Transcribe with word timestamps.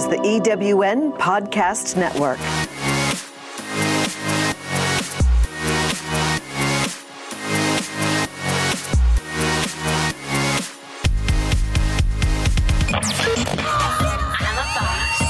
is 0.00 0.08
the 0.08 0.16
EWN 0.16 1.14
Podcast 1.18 1.94
Network. 1.94 2.38
I'm 14.40 14.56
a 14.56 14.64
boss. 14.74 15.20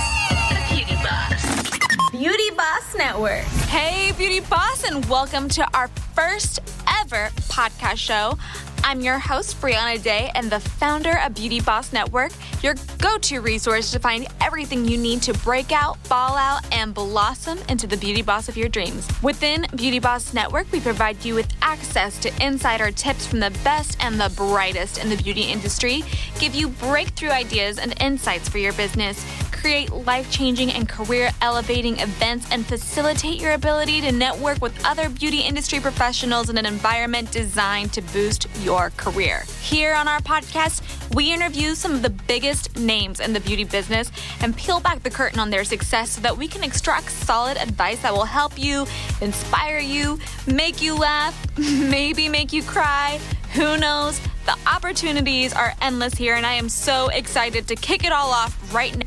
A 0.53 0.59
beauty 0.73 0.95
boss. 1.03 2.11
Beauty 2.13 2.51
Boss 2.57 2.95
Network. 2.97 3.45
Hey, 3.67 4.13
Beauty 4.17 4.39
Boss, 4.39 4.85
and 4.85 5.05
welcome 5.07 5.49
to 5.49 5.67
our 5.77 5.89
first 6.15 6.61
ever 7.01 7.31
podcast 7.49 7.97
show. 7.97 8.39
I'm 8.85 9.01
your 9.01 9.19
host, 9.19 9.61
Brianna 9.61 10.01
Day, 10.03 10.31
and 10.35 10.49
the 10.49 10.61
founder 10.61 11.19
of 11.25 11.35
Beauty 11.35 11.61
Boss 11.61 11.93
Network, 11.93 12.33
your 12.63 12.75
go 12.99 13.19
to 13.19 13.41
resource 13.41 13.91
to 13.93 13.99
find 13.99 14.27
everything 14.41 14.87
you 14.87 14.99
need 14.99 15.23
to 15.23 15.33
break 15.35 15.73
out, 15.73 15.99
fall 16.07 16.37
out, 16.37 16.61
and 16.73 16.95
blossom 16.95 17.59
into 17.69 17.87
the 17.87 17.97
beauty 17.97 18.23
boss 18.23 18.49
of 18.49 18.57
your 18.57 18.69
dreams. 18.69 19.09
Within 19.23 19.67
Beauty 19.77 19.99
Boss 19.99 20.35
Network, 20.35 20.71
we 20.73 20.81
provide 20.81 21.25
you 21.25 21.35
with 21.35 21.53
access 21.63 22.19
to 22.19 22.45
insider 22.45 22.91
tips 22.91 23.27
from 23.27 23.41
the 23.41 23.51
best 23.65 23.97
and 24.05 24.21
the 24.21 24.33
brightest 24.37 25.03
in 25.03 25.09
the 25.09 25.17
beauty 25.17 25.43
industry, 25.43 26.03
give 26.39 26.55
you 26.55 26.69
breakthrough 26.69 27.31
ideas 27.31 27.79
and 27.79 28.01
insights 28.01 28.49
for 28.49 28.59
your 28.59 28.73
business 28.75 29.25
create 29.61 29.93
life 29.93 30.31
changing 30.31 30.71
and 30.73 30.89
career 30.89 31.31
elevating 31.43 31.99
events 31.99 32.47
and 32.51 32.65
facilitate 32.67 33.41
your 33.41 33.53
ability 33.53 34.01
to 34.01 34.11
network 34.11 34.61
with 34.63 34.85
other 34.87 35.09
beauty 35.11 35.41
industry 35.41 35.79
professionals 35.79 36.49
in 36.49 36.57
an 36.57 36.65
environment 36.65 37.31
designed 37.31 37.93
to 37.93 38.01
boost 38.01 38.47
your 38.63 38.91
career. 38.97 39.43
Here 39.61 39.95
on 39.95 40.09
our 40.09 40.21
podcast, 40.21 40.81
we 41.15 41.33
interview 41.33 41.75
some 41.75 41.93
of 41.93 42.03
the 42.03 42.11
biggest 42.11 42.50
names 42.77 43.21
in 43.21 43.33
the 43.33 43.41
beauty 43.41 43.65
business 43.65 44.11
and 44.41 44.57
peel 44.57 44.81
back 44.81 45.03
the 45.03 45.11
curtain 45.11 45.39
on 45.39 45.51
their 45.51 45.65
success 45.65 46.11
so 46.11 46.21
that 46.21 46.37
we 46.37 46.49
can 46.49 46.63
extract 46.65 47.11
solid 47.11 47.57
advice 47.57 48.03
that 48.03 48.13
will 48.13 48.25
help 48.25 48.59
you, 48.59 48.87
inspire 49.21 49.79
you, 49.79 50.19
make 50.47 50.83
you 50.83 50.95
laugh, 50.95 51.35
maybe 51.59 52.29
make 52.29 52.53
you 52.53 52.63
cry. 52.63 53.21
Who 53.55 53.77
knows? 53.77 54.21
The 54.47 54.57
opportunities 54.67 55.53
are 55.53 55.75
endless 55.81 56.15
here, 56.15 56.35
and 56.35 56.47
I 56.47 56.55
am 56.55 56.69
so 56.69 57.09
excited 57.09 57.69
to 57.69 57.77
kick 57.77 58.05
it 58.05 58.13
all 58.13 58.31
off 58.31 58.75
right 58.75 58.97
now. 58.97 59.07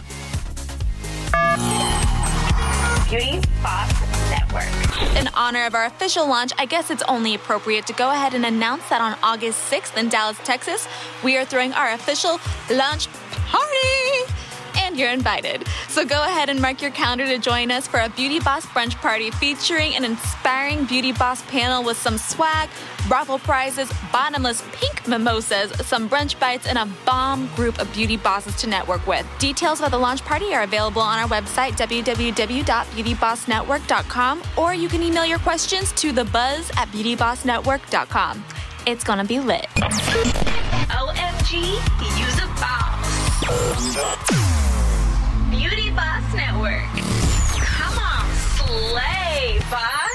Beauty 3.09 3.41
Boss 3.61 3.91
Network. 4.31 5.17
In 5.17 5.27
honor 5.35 5.65
of 5.65 5.75
our 5.75 5.85
official 5.85 6.27
launch, 6.27 6.51
I 6.57 6.65
guess 6.65 6.89
it's 6.89 7.03
only 7.03 7.35
appropriate 7.35 7.85
to 7.87 7.93
go 7.93 8.09
ahead 8.09 8.33
and 8.33 8.43
announce 8.45 8.89
that 8.89 9.01
on 9.01 9.17
August 9.21 9.71
6th 9.71 9.95
in 9.97 10.09
Dallas, 10.09 10.37
Texas, 10.43 10.87
we 11.23 11.37
are 11.37 11.45
throwing 11.45 11.73
our 11.73 11.91
official 11.91 12.39
launch 12.71 13.07
party. 13.53 14.33
And 14.75 14.97
you're 14.97 15.11
invited. 15.11 15.67
So 15.87 16.03
go 16.03 16.25
ahead 16.25 16.49
and 16.49 16.59
mark 16.61 16.81
your 16.81 16.89
calendar 16.91 17.25
to 17.27 17.37
join 17.37 17.71
us 17.71 17.87
for 17.87 17.99
a 17.99 18.09
Beauty 18.09 18.39
Boss 18.39 18.65
brunch 18.65 18.95
party 18.95 19.29
featuring 19.31 19.95
an 19.95 20.03
inspiring 20.03 20.85
Beauty 20.85 21.11
Boss 21.11 21.43
panel 21.43 21.83
with 21.83 21.97
some 21.97 22.17
swag, 22.17 22.69
raffle 23.07 23.37
prizes, 23.39 23.91
bottomless 24.11 24.63
pink 24.73 25.07
mimosas, 25.07 25.71
some 25.85 26.09
brunch 26.09 26.39
bites, 26.39 26.65
and 26.65 26.79
a 26.79 26.87
bomb 27.05 27.47
group 27.55 27.79
of 27.79 27.93
beauty 27.93 28.17
bosses 28.17 28.55
to 28.57 28.67
network 28.67 29.05
with. 29.05 29.27
Details 29.39 29.79
about 29.79 29.91
the 29.91 29.99
launch 29.99 30.25
party 30.25 30.53
are 30.53 30.63
available 30.63 31.01
on 31.01 31.19
our 31.19 31.27
website, 31.29 31.77
www.beautybossnetwork.com, 31.77 34.41
or 34.57 34.73
you 34.73 34.89
can 34.89 35.03
email 35.03 35.25
your 35.25 35.39
questions 35.39 35.91
to 35.93 36.11
thebuzz 36.11 36.75
at 36.77 36.87
beautybossnetwork.com. 36.89 38.43
It's 38.85 39.03
gonna 39.03 39.23
be 39.25 39.39
lit. 39.39 39.67
OMG, 40.89 41.77
use 42.19 42.37
a 42.41 42.47
boss. 42.59 42.92
Beauty 45.49 45.91
Boss 45.91 46.23
Network. 46.33 46.87
Come 47.59 47.97
on, 47.99 48.25
slay, 48.55 49.59
boss. 49.69 50.12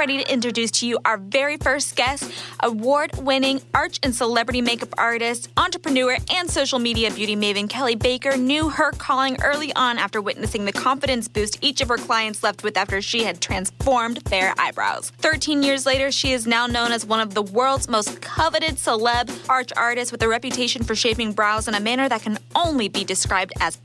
Ready 0.00 0.24
to 0.24 0.32
introduce 0.32 0.70
to 0.70 0.88
you 0.88 0.98
our 1.04 1.18
very 1.18 1.58
first 1.58 1.94
guest, 1.94 2.32
award 2.60 3.10
winning 3.18 3.60
arch 3.74 4.00
and 4.02 4.14
celebrity 4.14 4.62
makeup 4.62 4.94
artist, 4.96 5.50
entrepreneur, 5.58 6.16
and 6.32 6.50
social 6.50 6.78
media 6.78 7.10
beauty 7.10 7.36
maven 7.36 7.68
Kelley 7.68 7.96
Baker 7.96 8.34
knew 8.38 8.70
her 8.70 8.92
calling 8.92 9.36
early 9.42 9.74
on 9.74 9.98
after 9.98 10.22
witnessing 10.22 10.64
the 10.64 10.72
confidence 10.72 11.28
boost 11.28 11.58
each 11.60 11.82
of 11.82 11.88
her 11.88 11.98
clients 11.98 12.42
left 12.42 12.62
with 12.62 12.78
after 12.78 13.02
she 13.02 13.24
had 13.24 13.42
transformed 13.42 14.16
their 14.30 14.54
eyebrows. 14.56 15.10
13 15.18 15.62
years 15.62 15.84
later, 15.84 16.10
she 16.10 16.32
is 16.32 16.46
now 16.46 16.66
known 16.66 16.92
as 16.92 17.04
one 17.04 17.20
of 17.20 17.34
the 17.34 17.42
world's 17.42 17.86
most 17.86 18.22
coveted 18.22 18.76
celeb 18.76 19.30
arch 19.50 19.70
artists 19.76 20.10
with 20.10 20.22
a 20.22 20.28
reputation 20.28 20.82
for 20.82 20.94
shaping 20.94 21.34
brows 21.34 21.68
in 21.68 21.74
a 21.74 21.80
manner 21.80 22.08
that 22.08 22.22
can 22.22 22.38
only 22.54 22.88
be 22.88 23.04
described 23.04 23.52
as 23.60 23.76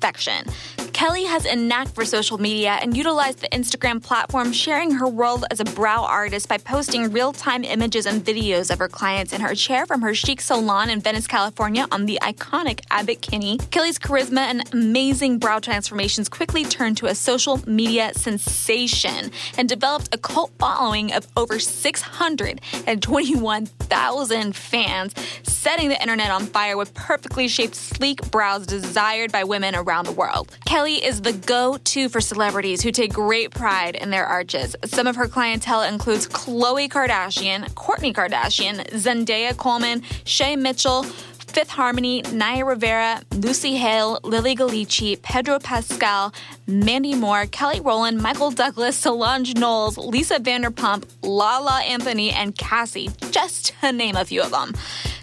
perfection. 0.00 0.46
Kelley 0.92 1.24
has 1.24 1.46
a 1.46 1.56
knack 1.56 1.88
for 1.88 2.04
social 2.04 2.38
media 2.38 2.78
and 2.82 2.96
utilized 2.96 3.40
the 3.40 3.48
Instagram 3.48 4.00
platform, 4.02 4.52
sharing 4.52 4.90
her 4.90 5.08
world 5.08 5.44
as 5.50 5.60
a 5.60 5.64
brow 5.64 6.04
artist 6.04 6.46
by 6.48 6.58
posting 6.58 7.10
real 7.10 7.32
time 7.32 7.64
images 7.64 8.04
and 8.06 8.22
videos 8.22 8.70
of 8.70 8.78
her 8.78 8.88
clients 8.88 9.32
in 9.32 9.40
her 9.40 9.54
chair 9.54 9.86
from 9.86 10.02
her 10.02 10.14
chic 10.14 10.42
salon 10.42 10.90
in 10.90 11.00
Venice, 11.00 11.26
California 11.26 11.86
on 11.90 12.04
the 12.06 12.18
iconic 12.22 12.80
Abbott 12.90 13.22
Kinney. 13.22 13.58
Kelley's 13.70 13.98
charisma 13.98 14.40
and 14.40 14.70
amazing 14.74 15.38
brow 15.38 15.58
transformations 15.58 16.28
quickly 16.28 16.64
turned 16.64 16.98
to 16.98 17.06
a 17.06 17.14
social 17.14 17.58
media 17.66 18.12
sensation 18.14 19.30
and 19.56 19.66
developed 19.68 20.14
a 20.14 20.18
cult 20.18 20.50
following 20.58 21.12
of 21.12 21.26
over 21.36 21.58
621,000 21.58 24.56
fans, 24.56 25.14
setting 25.44 25.88
the 25.88 26.00
internet 26.00 26.30
on 26.30 26.46
fire 26.46 26.76
with 26.76 26.92
perfectly 26.94 27.48
shaped, 27.48 27.74
sleek 27.74 28.30
brows 28.30 28.66
desired 28.66 29.32
by 29.32 29.42
women 29.44 29.74
around 29.74 29.89
the 30.04 30.12
world. 30.12 30.56
Kelley 30.66 31.04
is 31.04 31.20
the 31.22 31.32
go 31.32 31.78
to 31.78 32.08
for 32.08 32.20
celebrities 32.20 32.82
who 32.82 32.92
take 32.92 33.12
great 33.12 33.50
pride 33.50 33.94
in 33.96 34.10
their 34.10 34.26
arches. 34.26 34.76
Some 34.84 35.06
of 35.06 35.16
her 35.16 35.28
clientele 35.28 35.82
includes 35.82 36.26
Khloe 36.26 36.88
Kardashian, 36.88 37.70
Kourtney 37.74 38.14
Kardashian, 38.14 38.86
Zendaya 38.90 39.56
Coleman, 39.56 40.02
Shay 40.24 40.56
Mitchell. 40.56 41.04
Fifth 41.50 41.70
Harmony, 41.70 42.22
Naya 42.32 42.64
Rivera, 42.64 43.22
Lucy 43.32 43.74
Hale, 43.74 44.20
Lilly 44.22 44.54
Ghalichi, 44.54 45.20
Pedro 45.20 45.58
Pascal, 45.58 46.32
Mandy 46.68 47.16
Moore, 47.16 47.46
Kelly 47.46 47.80
Rowland, 47.80 48.22
Michael 48.22 48.52
Douglas, 48.52 48.96
Solange 48.96 49.56
Knowles, 49.56 49.98
Lisa 49.98 50.38
Vanderpump, 50.38 51.06
Lala 51.22 51.82
Anthony, 51.82 52.30
and 52.30 52.56
Cassie, 52.56 53.10
just 53.32 53.74
to 53.80 53.90
name 53.90 54.14
a 54.14 54.24
few 54.24 54.42
of 54.42 54.52
them. 54.52 54.74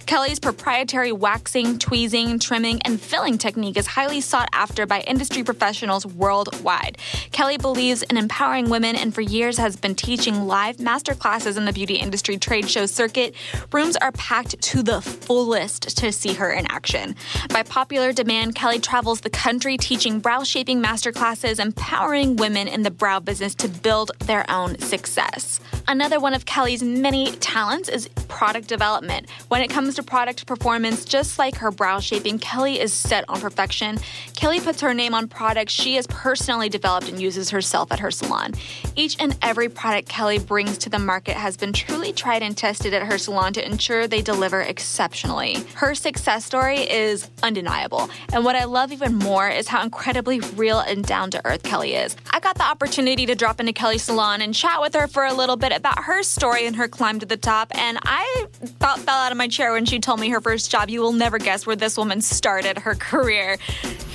Kelley's 0.07 0.40
proprietary 0.40 1.12
waxing, 1.12 1.78
tweezing, 1.78 2.40
trimming, 2.40 2.81
and 2.84 3.00
filling 3.00 3.38
technique 3.38 3.75
is 3.75 3.85
highly 3.85 4.22
sought 4.22 4.47
after 4.53 4.85
by 4.85 5.01
industry 5.01 5.44
professionals 5.44 6.06
worldwide. 6.06 6.97
Kelley 7.34 7.57
believes 7.57 8.03
in 8.03 8.16
empowering 8.16 8.69
women 8.69 8.95
and 8.95 9.13
for 9.13 9.19
years 9.19 9.57
has 9.57 9.75
been 9.75 9.95
teaching 9.95 10.47
live 10.47 10.78
masterclasses 10.78 11.57
in 11.57 11.66
the 11.66 11.73
beauty 11.73 11.95
industry 11.95 12.38
trade 12.38 12.69
show 12.69 12.85
circuit. 12.85 13.35
Rooms 13.73 13.97
are 13.97 14.13
packed 14.13 14.62
to 14.62 14.81
the 14.81 15.01
fullest 15.01 15.97
to 15.97 16.13
see 16.13 16.34
her 16.35 16.53
in 16.53 16.66
action. 16.72 17.13
By 17.50 17.63
popular 17.63 18.13
demand, 18.13 18.56
Kelley 18.56 18.79
travels 18.79 19.19
the 19.19 19.29
country 19.29 19.75
teaching 19.75 20.22
brow 20.22 20.44
shaping 20.44 20.81
masterclasses, 20.81 21.59
empowering 21.59 22.38
women 22.38 22.69
in 22.69 22.84
the 22.84 22.91
brow 22.91 23.19
business 23.19 23.53
to 23.56 23.68
build 23.68 24.12
their 24.19 24.50
own 24.50 24.79
success. 24.79 25.59
Another 25.90 26.20
one 26.20 26.34
of 26.34 26.44
Kelley's 26.44 26.84
many 26.84 27.31
talents 27.31 27.88
is 27.88 28.09
product 28.28 28.68
development. 28.68 29.30
When 29.48 29.62
it 29.62 29.70
comes 29.70 29.96
to 29.96 30.03
product 30.03 30.46
performance, 30.46 31.06
just 31.06 31.40
like 31.40 31.56
her 31.56 31.72
brow 31.72 32.02
shaping, 32.02 32.40
Kelley 32.40 32.78
is 32.78 32.92
set 32.92 33.24
on 33.30 33.40
perfection. 33.40 33.98
Kelley 34.36 34.59
puts 34.59 34.81
her 34.81 34.94
name 34.94 35.14
on 35.14 35.30
products 35.30 35.72
she 35.72 35.96
has 35.96 36.06
personally 36.08 36.68
developed 36.68 37.08
and 37.08 37.22
uses 37.22 37.50
herself 37.52 37.90
at 37.90 38.00
her 38.00 38.12
salon. 38.12 38.53
Each 38.98 39.16
and 39.22 39.38
every 39.42 39.70
product 39.70 40.09
Kelley 40.09 40.40
brings 40.40 40.78
to 40.80 40.90
the 40.90 41.00
market 41.00 41.38
has 41.38 41.56
been 41.56 41.72
truly 41.72 42.12
tried 42.12 42.44
and 42.44 42.58
tested 42.58 42.94
at 42.94 43.04
her 43.04 43.18
salon 43.18 43.54
to 43.54 43.66
ensure 43.66 44.08
they 44.08 44.22
deliver 44.22 44.59
exceptionally. 44.59 45.56
Her 45.75 45.96
success 45.96 46.44
story 46.44 46.80
is 46.80 47.30
undeniable, 47.44 48.10
and 48.33 48.44
what 48.44 48.57
I 48.57 48.66
love 48.66 48.92
even 48.92 49.16
more 49.16 49.48
is 49.48 49.69
how 49.69 49.81
incredibly 49.83 50.42
real 50.42 50.80
and 50.80 51.06
down 51.06 51.31
to 51.31 51.45
earth 51.45 51.63
Kelley 51.63 51.94
is. 51.94 52.18
I 52.31 52.42
got 52.42 52.57
the 52.57 52.66
opportunity 52.66 53.25
to 53.25 53.36
drop 53.36 53.62
into 53.62 53.72
Kelley's 53.72 54.04
salon 54.04 54.42
and 54.42 54.54
chat 54.54 54.81
with 54.81 54.94
her 54.94 55.07
for 55.07 55.24
a 55.24 55.33
little 55.33 55.56
bit 55.56 55.76
about 55.77 56.03
her 56.03 56.24
story 56.24 56.65
and 56.65 56.75
her 56.75 56.88
climb 56.88 57.19
to 57.19 57.25
the 57.25 57.38
top, 57.38 57.74
and 57.77 57.97
I 58.01 58.47
about 58.63 59.00
fell 59.00 59.15
out 59.15 59.31
of 59.31 59.38
my 59.38 59.47
chair 59.47 59.71
when 59.71 59.85
she 59.85 60.00
told 60.00 60.19
me 60.19 60.29
her 60.29 60.41
first 60.41 60.69
job. 60.69 60.89
You 60.89 61.01
will 61.01 61.13
never 61.13 61.38
guess 61.38 61.65
where 61.65 61.75
this 61.75 61.97
woman 61.97 62.19
started 62.19 62.79
her 62.79 62.95
career. 62.95 63.57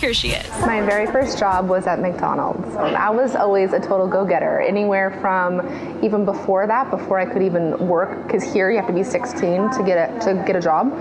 Here 0.01 0.13
she 0.13 0.31
is. 0.31 0.51
My 0.63 0.81
very 0.81 1.07
first 1.07 1.39
job 1.39 1.69
was 1.69 1.87
at 1.87 2.01
McDonald's. 2.01 2.75
I 2.77 3.09
was 3.11 3.37
always 3.37 3.73
a 3.73 3.79
total 3.79 4.09
go-getter. 4.09 4.61
Anywhere 4.61 5.17
from 5.21 5.61
even 6.03 6.25
before 6.25 6.67
that, 6.67 6.91
before 6.91 7.21
I 7.21 7.25
could 7.25 7.43
even 7.43 7.79
work, 7.87 8.27
because 8.27 8.43
here 8.43 8.71
you 8.71 8.79
have 8.79 8.89
to 8.89 8.93
be 8.93 9.05
16 9.05 9.71
to 9.71 9.83
get 9.87 10.11
a 10.11 10.19
to 10.25 10.45
get 10.45 10.57
a 10.57 10.61
job. 10.61 10.93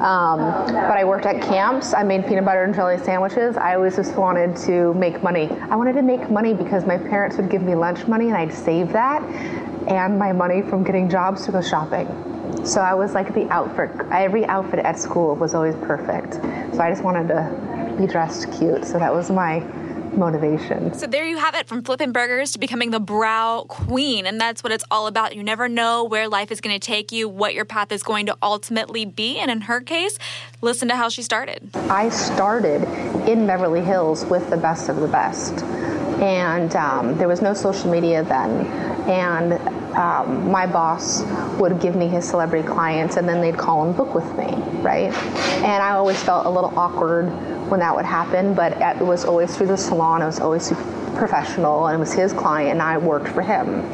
Um, 0.00 0.38
but 0.66 0.98
I 0.98 1.04
worked 1.04 1.24
at 1.24 1.40
camps. 1.40 1.94
I 1.94 2.02
made 2.02 2.26
peanut 2.26 2.44
butter 2.44 2.64
and 2.64 2.74
jelly 2.74 2.98
sandwiches. 2.98 3.56
I 3.56 3.74
always 3.74 3.96
just 3.96 4.14
wanted 4.16 4.54
to 4.66 4.92
make 4.94 5.22
money. 5.22 5.48
I 5.70 5.76
wanted 5.76 5.94
to 5.94 6.02
make 6.02 6.30
money 6.30 6.52
because 6.52 6.84
my 6.84 6.98
parents 6.98 7.38
would 7.38 7.48
give 7.48 7.62
me 7.62 7.74
lunch 7.74 8.06
money, 8.06 8.26
and 8.26 8.36
I'd 8.36 8.52
save 8.52 8.92
that 8.92 9.22
and 9.90 10.18
my 10.18 10.32
money 10.32 10.62
from 10.62 10.84
getting 10.84 11.10
jobs 11.10 11.44
to 11.46 11.52
go 11.52 11.60
shopping. 11.60 12.06
So 12.64 12.80
I 12.80 12.94
was 12.94 13.12
like 13.12 13.34
the 13.34 13.48
outfit. 13.50 13.90
Every 14.12 14.44
outfit 14.46 14.80
at 14.80 14.98
school 14.98 15.34
was 15.34 15.54
always 15.54 15.74
perfect. 15.76 16.34
So 16.74 16.80
I 16.80 16.90
just 16.90 17.02
wanted 17.02 17.28
to 17.28 17.96
be 17.98 18.06
dressed 18.06 18.50
cute. 18.52 18.84
So 18.84 18.98
that 18.98 19.12
was 19.12 19.30
my 19.30 19.60
motivation. 20.12 20.92
So 20.94 21.06
there 21.06 21.24
you 21.24 21.38
have 21.38 21.54
it 21.54 21.68
from 21.68 21.82
flipping 21.82 22.12
burgers 22.12 22.52
to 22.52 22.58
becoming 22.58 22.90
the 22.90 23.00
brow 23.00 23.64
queen. 23.68 24.26
And 24.26 24.40
that's 24.40 24.62
what 24.62 24.72
it's 24.72 24.84
all 24.90 25.06
about. 25.06 25.36
You 25.36 25.42
never 25.42 25.68
know 25.68 26.04
where 26.04 26.28
life 26.28 26.50
is 26.50 26.60
going 26.60 26.78
to 26.78 26.84
take 26.84 27.12
you, 27.12 27.28
what 27.28 27.54
your 27.54 27.64
path 27.64 27.92
is 27.92 28.02
going 28.02 28.26
to 28.26 28.36
ultimately 28.42 29.04
be. 29.04 29.38
And 29.38 29.50
in 29.50 29.62
her 29.62 29.80
case, 29.80 30.18
listen 30.60 30.88
to 30.88 30.96
how 30.96 31.08
she 31.08 31.22
started. 31.22 31.70
I 31.74 32.08
started 32.08 32.82
in 33.28 33.46
Beverly 33.46 33.82
Hills 33.82 34.24
with 34.24 34.50
the 34.50 34.56
best 34.56 34.88
of 34.88 34.96
the 34.96 35.08
best. 35.08 35.62
And 36.20 36.74
um, 36.76 37.16
there 37.16 37.28
was 37.28 37.40
no 37.40 37.54
social 37.54 37.90
media 37.90 38.22
then. 38.22 38.66
And 39.08 39.79
um, 40.00 40.50
my 40.50 40.66
boss 40.66 41.22
would 41.60 41.78
give 41.80 41.94
me 41.94 42.08
his 42.08 42.24
celebrity 42.24 42.66
clients 42.66 43.16
and 43.16 43.28
then 43.28 43.40
they'd 43.40 43.58
call 43.58 43.86
and 43.86 43.94
book 43.96 44.14
with 44.14 44.26
me, 44.36 44.46
right? 44.80 45.12
And 45.62 45.82
I 45.82 45.90
always 45.90 46.20
felt 46.22 46.46
a 46.46 46.50
little 46.50 46.76
awkward 46.78 47.26
when 47.70 47.80
that 47.80 47.94
would 47.94 48.06
happen, 48.06 48.54
but 48.54 48.80
it 48.80 49.04
was 49.04 49.24
always 49.24 49.54
through 49.54 49.66
the 49.68 49.76
salon. 49.76 50.22
It 50.22 50.26
was 50.26 50.40
always 50.40 50.72
professional, 51.20 51.86
and 51.86 51.94
it 51.94 52.00
was 52.00 52.12
his 52.12 52.32
client, 52.32 52.72
and 52.72 52.82
I 52.82 52.98
worked 52.98 53.28
for 53.28 53.42
him. 53.42 53.84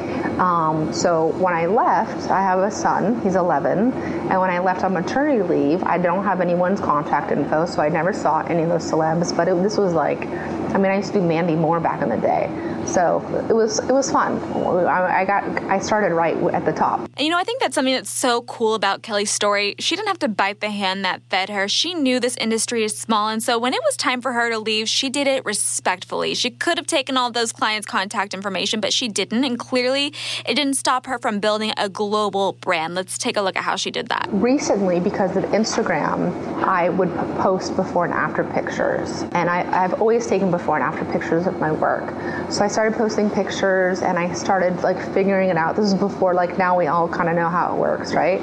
Um, 0.41 0.93
so 0.93 1.27
when 1.39 1.53
I 1.53 1.67
left, 1.67 2.31
I 2.31 2.41
have 2.41 2.61
a 2.61 2.71
son. 2.71 3.21
He's 3.21 3.35
11, 3.35 3.93
and 3.93 4.41
when 4.41 4.51
I 4.51 4.61
left 4.61 4.85
on 4.85 4.95
maternity 4.95 5.43
leave, 5.43 5.83
I 5.83 5.99
don't 5.99 6.25
have 6.25 6.41
anyone's 6.41 6.81
contact 6.81 7.33
info, 7.33 7.67
so 7.67 7.83
I 7.83 7.91
never 7.91 8.13
saw 8.15 8.41
any 8.41 8.63
of 8.63 8.71
those 8.71 8.91
celebs. 8.91 9.37
But 9.37 9.49
it, 9.49 9.63
this 9.63 9.77
was 9.77 9.93
like, 9.93 10.27
I 10.75 10.79
mean, 10.79 10.93
I 10.93 10.97
used 10.97 11.13
to 11.13 11.21
do 11.21 11.27
Mandy 11.27 11.57
Moore 11.57 11.81
back 11.81 12.01
in 12.01 12.09
the 12.09 12.17
day. 12.17 12.51
So 12.87 13.21
it 13.51 13.53
was 13.53 13.81
it 13.81 13.93
was 13.93 14.11
fun. 14.11 14.39
I, 14.87 15.23
I 15.23 15.25
got 15.25 15.45
I 15.65 15.81
started 15.81 16.15
right 16.15 16.37
at 16.55 16.65
the 16.65 16.73
top. 16.73 17.01
And 17.01 17.27
you 17.27 17.31
know, 17.31 17.39
I 17.39 17.43
think 17.43 17.61
that's 17.61 17.75
something 17.75 17.95
that's 17.95 18.11
so 18.11 18.43
cool 18.43 18.75
about 18.75 19.03
Kelley's 19.03 19.31
story. 19.31 19.75
She 19.81 19.97
didn't 19.97 20.09
have 20.09 20.21
to 20.21 20.29
bite 20.29 20.61
the 20.61 20.71
hand 20.71 21.05
that 21.05 21.23
fed 21.29 21.49
her. 21.49 21.67
She 21.69 21.95
knew 21.95 22.21
this 22.21 22.37
industry 22.37 22.85
is 22.85 22.97
small, 22.97 23.29
and 23.29 23.43
so 23.43 23.59
when 23.59 23.75
it 23.75 23.81
was 23.85 23.97
time 23.97 24.21
for 24.21 24.33
her 24.33 24.51
to 24.51 24.59
leave, 24.59 24.89
she 24.89 25.11
did 25.11 25.27
it 25.27 25.45
respectfully. 25.45 26.35
She 26.35 26.51
could 26.51 26.79
have 26.79 26.87
taken 26.87 27.16
all 27.17 27.31
those 27.31 27.53
clients' 27.53 27.87
contact 27.87 28.35
information, 28.35 28.81
but 28.81 28.93
she 28.93 29.09
didn't, 29.09 29.45
and 29.45 29.59
clearly, 29.59 30.13
it 30.47 30.55
didn't 30.55 30.75
stop 30.75 31.07
her 31.07 31.19
from 31.19 31.41
building 31.41 31.73
a 31.77 31.89
global 31.89 32.53
brand. 32.55 32.95
Let's 32.95 33.19
take 33.19 33.37
a 33.37 33.43
look 33.43 33.57
at 33.57 33.65
how 33.65 33.77
she 33.77 33.91
did 33.91 34.09
that. 34.09 34.29
Recently, 34.31 35.01
because 35.01 35.37
of 35.37 35.45
Instagram, 35.45 36.33
I 36.63 36.89
would 36.89 37.15
post 37.39 37.77
before 37.77 38.05
and 38.05 38.15
after 38.15 38.45
pictures, 38.45 39.23
and 39.33 39.49
I, 39.49 39.85
I've 39.85 39.95
always 40.01 40.27
taken 40.27 40.51
before 40.51 40.77
and 40.77 40.85
after 40.85 41.05
pictures 41.13 41.47
of 41.47 41.59
my 41.59 41.73
work. 41.73 42.11
So 42.51 42.65
I 42.65 42.69
started 42.69 42.97
posting 42.97 43.31
pictures 43.31 44.03
and 44.03 44.19
I 44.19 44.33
started 44.33 44.83
like 44.83 44.99
figuring 45.13 45.51
it 45.51 45.57
out. 45.57 45.77
This 45.77 45.87
is 45.87 45.95
before 45.95 46.35
like 46.35 46.59
now 46.59 46.79
we 46.79 46.87
all 46.87 47.09
kind 47.09 47.29
of 47.29 47.35
know 47.35 47.49
how 47.49 47.75
it 47.75 47.79
works, 47.79 48.15
right? 48.15 48.41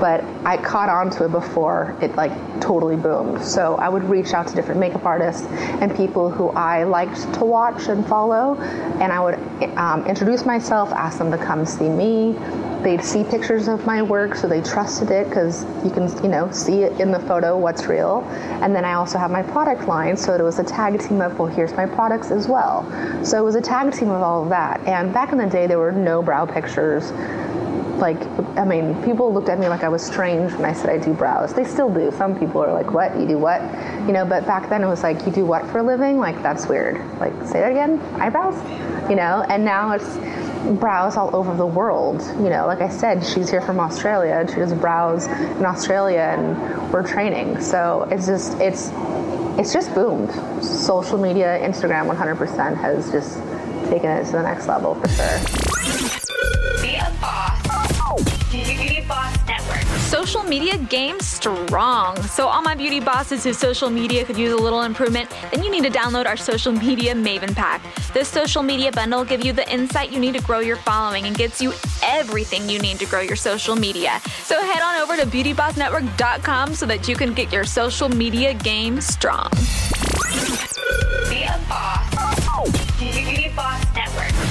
But 0.00 0.24
I 0.44 0.56
caught 0.56 0.88
on 0.88 1.10
to 1.10 1.24
it 1.26 1.32
before 1.32 1.96
it 2.02 2.14
like 2.16 2.32
totally 2.60 2.96
boomed. 2.96 3.42
So 3.44 3.76
I 3.76 3.88
would 3.88 4.04
reach 4.04 4.32
out 4.32 4.48
to 4.48 4.54
different 4.54 4.80
makeup 4.80 5.04
artists 5.04 5.46
and 5.46 5.94
people 5.94 6.30
who 6.30 6.50
I 6.50 6.84
liked 6.84 7.32
to 7.34 7.44
watch 7.44 7.88
follow, 8.06 8.56
and 9.00 9.12
I 9.12 9.20
would 9.20 9.34
um, 9.76 10.06
introduce 10.06 10.44
myself, 10.44 10.90
ask 10.92 11.18
them 11.18 11.30
to 11.30 11.38
come 11.38 11.64
see 11.66 11.88
me, 11.88 12.36
they'd 12.82 13.02
see 13.02 13.24
pictures 13.24 13.66
of 13.66 13.84
my 13.86 14.02
work, 14.02 14.34
so 14.34 14.46
they 14.46 14.60
trusted 14.60 15.10
it 15.10 15.28
because 15.28 15.64
you 15.84 15.90
can, 15.90 16.08
you 16.22 16.28
know, 16.28 16.50
see 16.50 16.82
it 16.82 17.00
in 17.00 17.10
the 17.10 17.20
photo 17.20 17.56
what's 17.56 17.86
real. 17.86 18.22
And 18.62 18.74
then 18.74 18.84
I 18.84 18.94
also 18.94 19.18
have 19.18 19.30
my 19.30 19.42
product 19.42 19.88
line, 19.88 20.16
so 20.16 20.34
it 20.34 20.42
was 20.42 20.58
a 20.58 20.64
tag 20.64 21.00
team 21.00 21.20
of, 21.20 21.38
well, 21.38 21.48
here's 21.48 21.72
my 21.74 21.86
products 21.86 22.30
as 22.30 22.46
well. 22.46 22.84
So 23.24 23.38
it 23.38 23.42
was 23.42 23.54
a 23.54 23.62
tag 23.62 23.92
team 23.92 24.10
of 24.10 24.22
all 24.22 24.42
of 24.42 24.50
that. 24.50 24.80
And 24.86 25.12
back 25.12 25.32
in 25.32 25.38
the 25.38 25.46
day, 25.46 25.66
there 25.66 25.78
were 25.78 25.92
no 25.92 26.22
brow 26.22 26.44
pictures. 26.44 27.10
Like, 27.98 28.20
I 28.58 28.64
mean, 28.64 29.02
people 29.04 29.32
looked 29.32 29.48
at 29.48 29.58
me 29.58 29.68
like 29.68 29.82
I 29.82 29.88
was 29.88 30.02
strange 30.04 30.52
when 30.52 30.64
I 30.64 30.72
said 30.72 30.90
I 30.90 30.98
do 30.98 31.12
brows. 31.14 31.54
They 31.54 31.64
still 31.64 31.92
do. 31.92 32.10
Some 32.12 32.38
people 32.38 32.62
are 32.62 32.72
like, 32.72 32.92
what? 32.92 33.18
You 33.18 33.26
do 33.26 33.38
what? 33.38 33.62
You 34.06 34.12
know, 34.12 34.24
but 34.24 34.46
back 34.46 34.68
then 34.68 34.82
it 34.82 34.86
was 34.86 35.02
like, 35.02 35.24
you 35.26 35.32
do 35.32 35.44
what 35.44 35.66
for 35.70 35.78
a 35.78 35.82
living? 35.82 36.18
Like, 36.18 36.42
that's 36.42 36.66
weird. 36.66 36.96
Like, 37.18 37.32
say 37.44 37.60
that 37.60 37.70
again? 37.70 38.00
Eyebrows? 38.20 38.56
You 39.08 39.16
know? 39.16 39.44
And 39.48 39.64
now 39.64 39.92
it's, 39.92 40.18
brows 40.72 41.16
all 41.16 41.34
over 41.36 41.54
the 41.54 41.66
world. 41.66 42.22
You 42.42 42.50
know, 42.50 42.66
like 42.66 42.80
I 42.80 42.88
said, 42.88 43.24
she's 43.24 43.50
here 43.50 43.60
from 43.60 43.78
Australia 43.78 44.46
she 44.48 44.56
does 44.56 44.72
brows 44.72 45.26
in 45.26 45.64
Australia 45.64 46.34
and 46.36 46.92
we're 46.92 47.06
training. 47.06 47.60
So 47.60 48.08
it's 48.10 48.26
just 48.26 48.58
it's 48.60 48.90
it's 49.58 49.72
just 49.72 49.94
boomed. 49.94 50.32
Social 50.64 51.18
media, 51.18 51.58
Instagram 51.60 52.12
100% 52.12 52.76
has 52.76 53.10
just 53.12 53.36
taken 53.88 54.10
it 54.10 54.24
to 54.26 54.32
the 54.32 54.42
next 54.42 54.66
level 54.66 54.94
for 54.96 55.08
sure. 55.08 55.63
Social 60.14 60.44
media 60.44 60.78
game 60.78 61.18
strong. 61.18 62.16
So, 62.22 62.46
all 62.46 62.62
my 62.62 62.76
beauty 62.76 63.00
bosses 63.00 63.42
whose 63.42 63.58
social 63.58 63.90
media 63.90 64.24
could 64.24 64.38
use 64.38 64.52
a 64.52 64.56
little 64.56 64.82
improvement, 64.82 65.28
then 65.50 65.64
you 65.64 65.72
need 65.72 65.82
to 65.82 65.90
download 65.90 66.26
our 66.26 66.36
social 66.36 66.70
media 66.70 67.16
Maven 67.16 67.52
Pack. 67.52 67.82
This 68.14 68.28
social 68.28 68.62
media 68.62 68.92
bundle 68.92 69.18
will 69.18 69.26
give 69.26 69.44
you 69.44 69.52
the 69.52 69.68
insight 69.68 70.12
you 70.12 70.20
need 70.20 70.34
to 70.34 70.42
grow 70.42 70.60
your 70.60 70.76
following 70.76 71.26
and 71.26 71.36
gets 71.36 71.60
you 71.60 71.72
everything 72.04 72.68
you 72.68 72.78
need 72.78 73.00
to 73.00 73.06
grow 73.06 73.22
your 73.22 73.34
social 73.34 73.74
media. 73.74 74.20
So, 74.44 74.62
head 74.62 74.82
on 74.82 75.02
over 75.02 75.16
to 75.16 75.26
beautybossnetwork.com 75.26 76.74
so 76.76 76.86
that 76.86 77.08
you 77.08 77.16
can 77.16 77.34
get 77.34 77.52
your 77.52 77.64
social 77.64 78.08
media 78.08 78.54
game 78.54 79.00
strong. 79.00 79.50
Be 81.28 81.42
a 81.42 81.60
boss. 81.68 82.13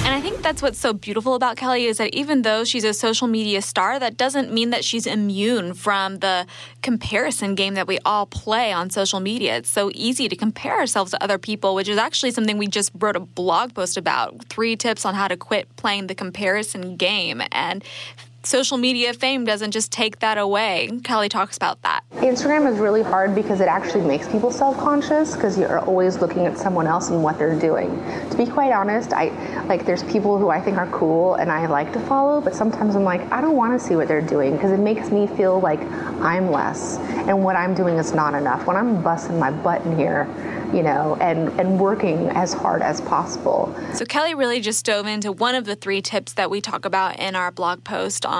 And 0.04 0.12
I 0.14 0.20
think 0.20 0.42
that's 0.42 0.60
what's 0.60 0.78
so 0.78 0.92
beautiful 0.92 1.34
about 1.34 1.56
Kelley 1.56 1.86
is 1.86 1.96
that 1.96 2.14
even 2.14 2.42
though 2.42 2.62
she's 2.62 2.84
a 2.84 2.92
social 2.92 3.26
media 3.26 3.62
star, 3.62 3.98
that 3.98 4.18
doesn't 4.18 4.52
mean 4.52 4.68
that 4.68 4.84
she's 4.84 5.06
immune 5.06 5.72
from 5.72 6.18
the 6.18 6.46
comparison 6.82 7.54
game 7.54 7.72
that 7.72 7.86
we 7.86 7.98
all 8.04 8.26
play 8.26 8.70
on 8.70 8.90
social 8.90 9.18
media. 9.18 9.56
It's 9.56 9.70
so 9.70 9.90
easy 9.94 10.28
to 10.28 10.36
compare 10.36 10.78
ourselves 10.78 11.12
to 11.12 11.24
other 11.24 11.38
people, 11.38 11.74
which 11.74 11.88
is 11.88 11.96
actually 11.96 12.32
something 12.32 12.58
we 12.58 12.66
just 12.66 12.92
wrote 12.98 13.16
a 13.16 13.20
blog 13.20 13.72
post 13.72 13.96
about 13.96 14.44
three 14.50 14.76
tips 14.76 15.06
on 15.06 15.14
how 15.14 15.26
to 15.26 15.38
quit 15.38 15.74
playing 15.76 16.08
the 16.08 16.14
comparison 16.14 16.96
game. 16.96 17.40
And 17.50 17.82
social 18.46 18.76
media 18.76 19.12
fame 19.14 19.44
doesn't 19.44 19.70
just 19.70 19.90
take 19.90 20.20
that 20.20 20.38
away. 20.38 20.90
Kelley 21.02 21.28
talks 21.28 21.56
about 21.56 21.82
that. 21.82 22.02
Instagram 22.12 22.70
is 22.70 22.78
really 22.78 23.02
hard 23.02 23.34
because 23.34 23.60
it 23.60 23.68
actually 23.68 24.04
makes 24.04 24.28
people 24.28 24.50
self-conscious 24.50 25.34
because 25.34 25.58
you're 25.58 25.80
always 25.80 26.18
looking 26.18 26.46
at 26.46 26.58
someone 26.58 26.86
else 26.86 27.10
and 27.10 27.22
what 27.22 27.38
they're 27.38 27.58
doing. 27.58 27.90
To 28.30 28.36
be 28.36 28.46
quite 28.46 28.72
honest, 28.72 29.12
I 29.12 29.26
like 29.66 29.84
there's 29.86 30.02
people 30.04 30.38
who 30.38 30.50
I 30.50 30.60
think 30.60 30.76
are 30.76 30.88
cool 30.90 31.34
and 31.34 31.50
I 31.50 31.66
like 31.66 31.92
to 31.92 32.00
follow, 32.00 32.40
but 32.40 32.54
sometimes 32.54 32.96
I'm 32.96 33.04
like 33.04 33.20
I 33.32 33.40
don't 33.40 33.56
want 33.56 33.78
to 33.78 33.84
see 33.84 33.96
what 33.96 34.08
they're 34.08 34.20
doing 34.20 34.52
because 34.52 34.72
it 34.72 34.80
makes 34.80 35.10
me 35.10 35.26
feel 35.26 35.60
like 35.60 35.80
I'm 36.20 36.50
less 36.50 36.98
and 37.28 37.42
what 37.42 37.56
I'm 37.56 37.74
doing 37.74 37.96
is 37.96 38.12
not 38.12 38.34
enough. 38.34 38.66
When 38.66 38.76
I'm 38.76 39.02
busting 39.02 39.38
my 39.38 39.50
butt 39.50 39.84
in 39.86 39.96
here, 39.96 40.28
you 40.74 40.82
know, 40.82 41.16
and 41.20 41.48
and 41.60 41.78
working 41.78 42.28
as 42.30 42.52
hard 42.52 42.82
as 42.82 43.00
possible. 43.00 43.74
So 43.94 44.04
Kelley 44.04 44.34
really 44.34 44.60
just 44.60 44.84
dove 44.84 45.06
into 45.06 45.30
one 45.30 45.54
of 45.54 45.64
the 45.64 45.76
three 45.76 46.02
tips 46.02 46.32
that 46.34 46.50
we 46.50 46.60
talk 46.60 46.84
about 46.84 47.18
in 47.18 47.36
our 47.36 47.50
blog 47.50 47.84
post 47.84 48.26
on 48.26 48.33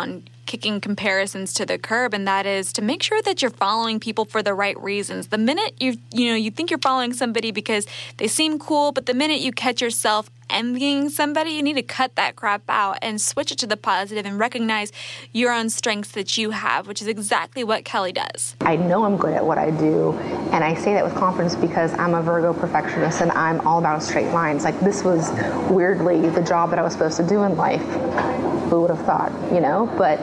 kicking 0.46 0.80
comparisons 0.80 1.54
to 1.54 1.64
the 1.64 1.78
curb 1.78 2.12
and 2.14 2.26
that 2.28 2.46
is 2.46 2.72
to 2.72 2.82
make 2.82 3.02
sure 3.02 3.20
that 3.22 3.40
you're 3.40 3.50
following 3.50 3.98
people 3.98 4.24
for 4.24 4.42
the 4.42 4.54
right 4.54 4.78
reasons. 4.80 5.28
The 5.28 5.38
minute 5.38 5.74
you 5.80 5.96
you 6.12 6.30
know 6.30 6.36
you 6.36 6.50
think 6.50 6.70
you're 6.70 6.78
following 6.78 7.12
somebody 7.12 7.50
because 7.50 7.86
they 8.18 8.28
seem 8.28 8.58
cool, 8.58 8.92
but 8.92 9.06
the 9.06 9.14
minute 9.14 9.40
you 9.40 9.52
catch 9.52 9.80
yourself 9.80 10.30
envying 10.50 11.08
somebody, 11.08 11.50
you 11.50 11.62
need 11.62 11.74
to 11.74 11.82
cut 11.82 12.14
that 12.16 12.36
crap 12.36 12.62
out 12.68 12.98
and 13.00 13.20
switch 13.20 13.50
it 13.50 13.58
to 13.58 13.66
the 13.66 13.76
positive 13.76 14.26
and 14.26 14.38
recognize 14.38 14.92
your 15.32 15.50
own 15.50 15.70
strengths 15.70 16.12
that 16.12 16.36
you 16.36 16.50
have, 16.50 16.86
which 16.86 17.00
is 17.00 17.08
exactly 17.08 17.64
what 17.64 17.84
Kelley 17.84 18.12
does. 18.12 18.54
I 18.60 18.76
know 18.76 19.04
I'm 19.04 19.16
good 19.16 19.32
at 19.32 19.44
what 19.44 19.56
I 19.56 19.70
do, 19.70 20.12
and 20.52 20.62
I 20.62 20.74
say 20.74 20.92
that 20.94 21.04
with 21.04 21.14
confidence 21.14 21.56
because 21.56 21.92
I'm 21.94 22.14
a 22.14 22.22
Virgo 22.22 22.52
perfectionist 22.52 23.22
and 23.22 23.32
I'm 23.32 23.60
all 23.66 23.78
about 23.78 24.02
straight 24.02 24.30
lines. 24.32 24.64
Like 24.64 24.78
this 24.80 25.02
was 25.02 25.30
weirdly 25.70 26.28
the 26.28 26.42
job 26.42 26.70
that 26.70 26.78
I 26.78 26.82
was 26.82 26.92
supposed 26.92 27.16
to 27.16 27.26
do 27.26 27.42
in 27.44 27.56
life. 27.56 28.53
Who 28.70 28.82
would 28.82 28.90
have 28.90 29.04
thought, 29.04 29.32
you 29.52 29.60
know? 29.60 29.92
But 29.98 30.20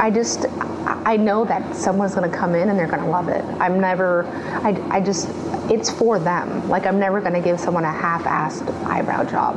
I 0.00 0.10
just 0.10 0.46
I 0.86 1.16
know 1.16 1.44
that 1.44 1.74
someone's 1.74 2.14
going 2.14 2.30
to 2.30 2.36
come 2.36 2.54
in 2.54 2.68
and 2.68 2.78
they're 2.78 2.86
going 2.86 3.02
to 3.02 3.10
love 3.10 3.28
it. 3.28 3.44
I'm 3.60 3.80
never 3.80 4.26
I 4.64 4.70
I 4.90 5.00
just 5.00 5.28
it's 5.70 5.90
for 5.90 6.18
them. 6.18 6.68
Like 6.68 6.86
I'm 6.86 6.98
never 6.98 7.20
going 7.20 7.34
to 7.34 7.40
give 7.40 7.60
someone 7.60 7.84
a 7.84 7.92
half-assed 7.92 8.68
eyebrow 8.84 9.24
job 9.24 9.56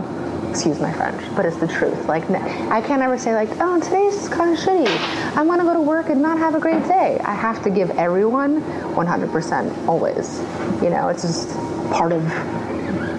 excuse 0.53 0.79
my 0.79 0.93
French, 0.93 1.19
but 1.35 1.47
it's 1.47 1.57
the 1.57 1.67
truth. 1.67 2.05
Like, 2.05 2.29
I 2.29 2.79
can't 2.79 3.01
ever 3.01 3.17
say 3.17 3.33
like, 3.33 3.49
oh, 3.59 3.79
today's 3.79 4.29
kind 4.29 4.55
of 4.55 4.63
shitty. 4.63 4.85
I 5.35 5.41
want 5.41 5.59
to 5.61 5.65
go 5.65 5.73
to 5.73 5.81
work 5.81 6.09
and 6.09 6.21
not 6.21 6.37
have 6.37 6.53
a 6.53 6.59
great 6.59 6.83
day. 6.83 7.19
I 7.23 7.33
have 7.33 7.63
to 7.63 7.71
give 7.71 7.89
everyone 7.97 8.61
100% 8.61 9.87
always. 9.87 10.39
You 10.83 10.91
know, 10.91 11.07
it's 11.07 11.23
just 11.23 11.49
part 11.91 12.11
of 12.11 12.23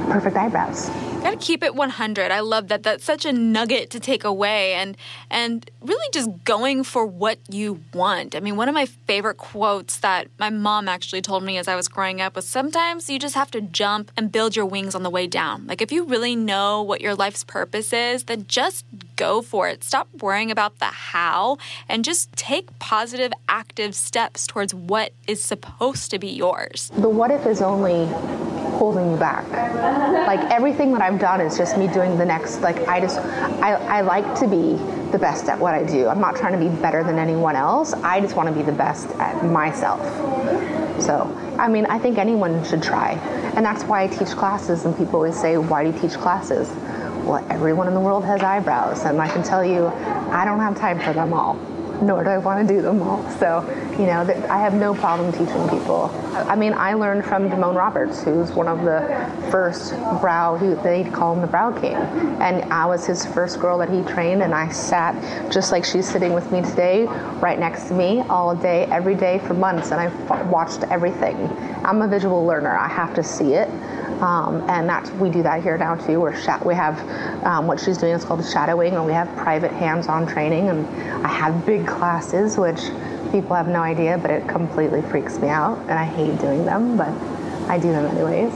perfect 0.09 0.37
eyebrows. 0.37 0.91
Gotta 1.25 1.39
keep 1.39 1.63
it 1.63 1.75
100. 1.75 2.31
I 2.31 2.41
love 2.41 2.69
that. 2.69 2.83
That's 2.83 3.03
such 3.03 3.25
a 3.25 3.33
nugget 3.33 3.89
to 3.93 3.99
take 3.99 4.25
away, 4.25 4.75
and 4.75 4.95
and 5.31 5.71
really 5.81 6.07
just 6.13 6.29
going 6.45 6.85
for 6.85 7.07
what 7.07 7.39
you 7.49 7.81
want. 7.95 8.37
I 8.37 8.41
mean, 8.41 8.57
one 8.57 8.69
of 8.69 8.75
my 8.75 8.85
favorite 8.85 9.39
quotes 9.39 9.97
that 10.01 10.29
my 10.39 10.51
mom 10.51 10.87
actually 10.87 11.23
told 11.23 11.43
me 11.43 11.57
as 11.57 11.67
I 11.67 11.77
was 11.77 11.89
growing 11.89 12.21
up 12.21 12.37
was 12.37 12.47
sometimes 12.47 13.09
you 13.09 13.19
just 13.19 13.35
have 13.37 13.51
to 13.53 13.63
jump 13.63 14.13
and 14.19 14.31
build 14.31 14.55
your 14.55 14.67
wings 14.67 14.95
on 14.95 15.03
the 15.03 15.09
way 15.09 15.27
down. 15.27 15.67
Like 15.67 15.81
if 15.81 15.91
you 15.91 16.05
really 16.05 16.37
know 16.37 16.83
what 16.83 17.01
your 17.01 17.15
life's 17.15 17.43
purpose 17.43 17.95
is, 17.95 18.25
then 18.25 18.45
just 18.47 18.85
go 19.17 19.41
for 19.41 19.67
it. 19.67 19.83
Stop 19.83 20.09
worrying 20.21 20.51
about 20.51 20.79
the 20.79 20.85
how 20.85 21.57
and 21.89 22.05
just 22.05 22.31
take 22.33 22.79
positive, 22.81 23.33
active 23.49 23.95
steps 23.95 24.47
towards 24.47 24.75
what 24.75 25.15
is 25.27 25.43
supposed 25.43 26.11
to 26.11 26.19
be 26.19 26.29
yours. 26.29 26.93
The 26.99 27.09
what 27.09 27.31
if 27.31 27.47
is 27.47 27.63
only 27.63 28.05
holding 28.75 29.11
you 29.11 29.17
back. 29.17 29.49
Like 30.27 30.41
everything 30.51 30.93
that 30.93 31.03
I've 31.03 31.19
done 31.19 31.41
is 31.41 31.57
just 31.57 31.79
me 31.79 31.87
doing 31.89 32.19
the 32.19 32.25
next. 32.25 32.61
Like 32.61 32.87
I 32.89 33.01
just, 33.01 33.19
I, 33.19 33.73
I 33.73 34.01
like 34.03 34.39
to 34.41 34.47
be 34.47 34.77
the 35.13 35.19
best 35.19 35.49
at 35.49 35.59
what 35.59 35.75
I 35.75 35.85
do. 35.85 36.09
I'm 36.09 36.21
not 36.21 36.37
trying 36.37 36.53
to 36.53 36.59
be 36.59 36.75
better 36.81 37.05
than 37.05 37.19
anyone 37.19 37.57
else. 37.57 37.93
I 37.95 38.21
just 38.21 38.37
want 38.37 38.49
to 38.49 38.55
be 38.55 38.63
the 38.63 38.77
best 38.77 39.09
at 39.13 39.45
myself. 39.45 40.03
So, 41.01 41.31
I 41.59 41.69
mean, 41.69 41.87
I 41.87 41.99
think 41.99 42.19
anyone 42.19 42.65
should 42.65 42.83
try. 42.83 43.13
And 43.57 43.65
that's 43.65 43.85
why 43.85 44.03
I 44.03 44.07
teach 44.09 44.31
classes, 44.31 44.85
and 44.85 44.97
people 44.97 45.17
always 45.17 45.39
say, 45.41 45.57
Why 45.57 45.85
do 45.85 45.91
you 45.91 45.99
teach 45.99 46.19
classes? 46.19 46.69
Well, 47.25 47.45
everyone 47.51 47.89
in 47.89 47.95
the 47.95 48.01
world 48.01 48.25
has 48.25 48.43
eyebrows, 48.43 49.03
and 49.05 49.21
I 49.21 49.29
can 49.29 49.43
tell 49.43 49.65
you, 49.65 49.87
I 49.87 50.45
don't 50.45 50.61
have 50.61 50.77
time 50.77 50.99
for 51.01 51.13
them 51.13 51.33
all 51.33 51.59
nor 52.03 52.25
do 52.25 52.31
I 52.31 52.39
want 52.39 52.67
to 52.67 52.75
do 52.75 52.83
them 52.83 53.03
all. 53.03 53.29
So, 53.39 53.63
you 53.99 54.07
know, 54.07 54.21
I 54.51 54.59
have 54.59 54.75
no 54.75 54.95
problem 54.95 55.33
teaching 55.33 55.69
people. 55.69 56.11
I 56.35 56.57
mean, 56.57 56.73
I 56.73 56.95
learned 56.95 57.25
from 57.25 57.49
Damone 57.49 57.77
Roberts, 57.77 58.23
who's 58.23 58.53
one 58.53 58.69
of 58.69 58.83
the 58.83 59.01
first 59.51 59.93
brow, 60.21 60.57
they 60.83 61.05
call 61.05 61.35
him 61.35 61.41
the 61.41 61.47
Brow 61.47 61.73
King. 61.73 61.95
And 61.95 62.73
I 62.73 62.87
was 62.87 63.07
his 63.07 63.25
first 63.25 63.61
girl 63.61 63.79
that 63.79 63.89
he 63.89 64.03
trained, 64.03 64.43
and 64.43 64.55
I 64.55 64.69
sat 64.71 65.53
just 65.53 65.73
like 65.73 65.85
she's 65.85 66.09
sitting 66.09 66.33
with 66.33 66.51
me 66.51 66.63
today, 66.63 67.05
right 67.41 67.59
next 67.59 67.85
to 67.89 67.95
me, 67.95 68.21
all 68.23 68.55
day, 68.55 68.85
every 68.87 69.15
day 69.15 69.39
for 69.41 69.55
months, 69.55 69.91
and 69.91 70.01
I 70.01 70.43
watched 70.45 70.83
everything. 70.91 71.37
I'm 71.85 72.03
a 72.03 72.09
visual 72.09 72.45
learner, 72.45 72.77
I 72.77 72.89
have 72.89 73.15
to 73.15 73.23
see 73.23 73.55
it. 73.55 73.69
Um, 74.23 74.65
and 74.71 74.89
that's 74.89 75.11
we 75.13 75.29
do 75.29 75.43
that 75.43 75.63
here 75.63 75.77
now 75.77 75.97
too. 75.97 76.21
We're 76.21 76.41
sh- 76.41 76.63
we 76.65 76.75
have 76.75 76.99
um, 77.45 77.67
what 77.67 77.81
she's 77.81 77.99
doing 77.99 78.13
is 78.15 78.25
called 78.25 78.47
shadowing, 78.47 78.95
and 78.95 79.05
we 79.05 79.13
have 79.13 79.29
private 79.37 79.73
hands-on 79.73 80.27
training. 80.27 80.69
And 80.69 80.87
I 81.27 81.29
have 81.29 81.67
big 81.67 81.84
classes, 81.87 82.57
which 82.57 82.81
people 83.33 83.55
have 83.57 83.69
no 83.69 83.81
idea, 83.81 84.19
but 84.19 84.31
it 84.31 84.47
completely 84.49 85.03
freaks 85.03 85.39
me 85.39 85.49
out, 85.49 85.79
and 85.83 85.93
I 85.93 86.05
hate 86.05 86.39
doing 86.41 86.65
them, 86.65 86.97
but 86.97 87.09
I 87.69 87.79
do 87.79 87.91
them 87.93 88.07
anyways. 88.07 88.53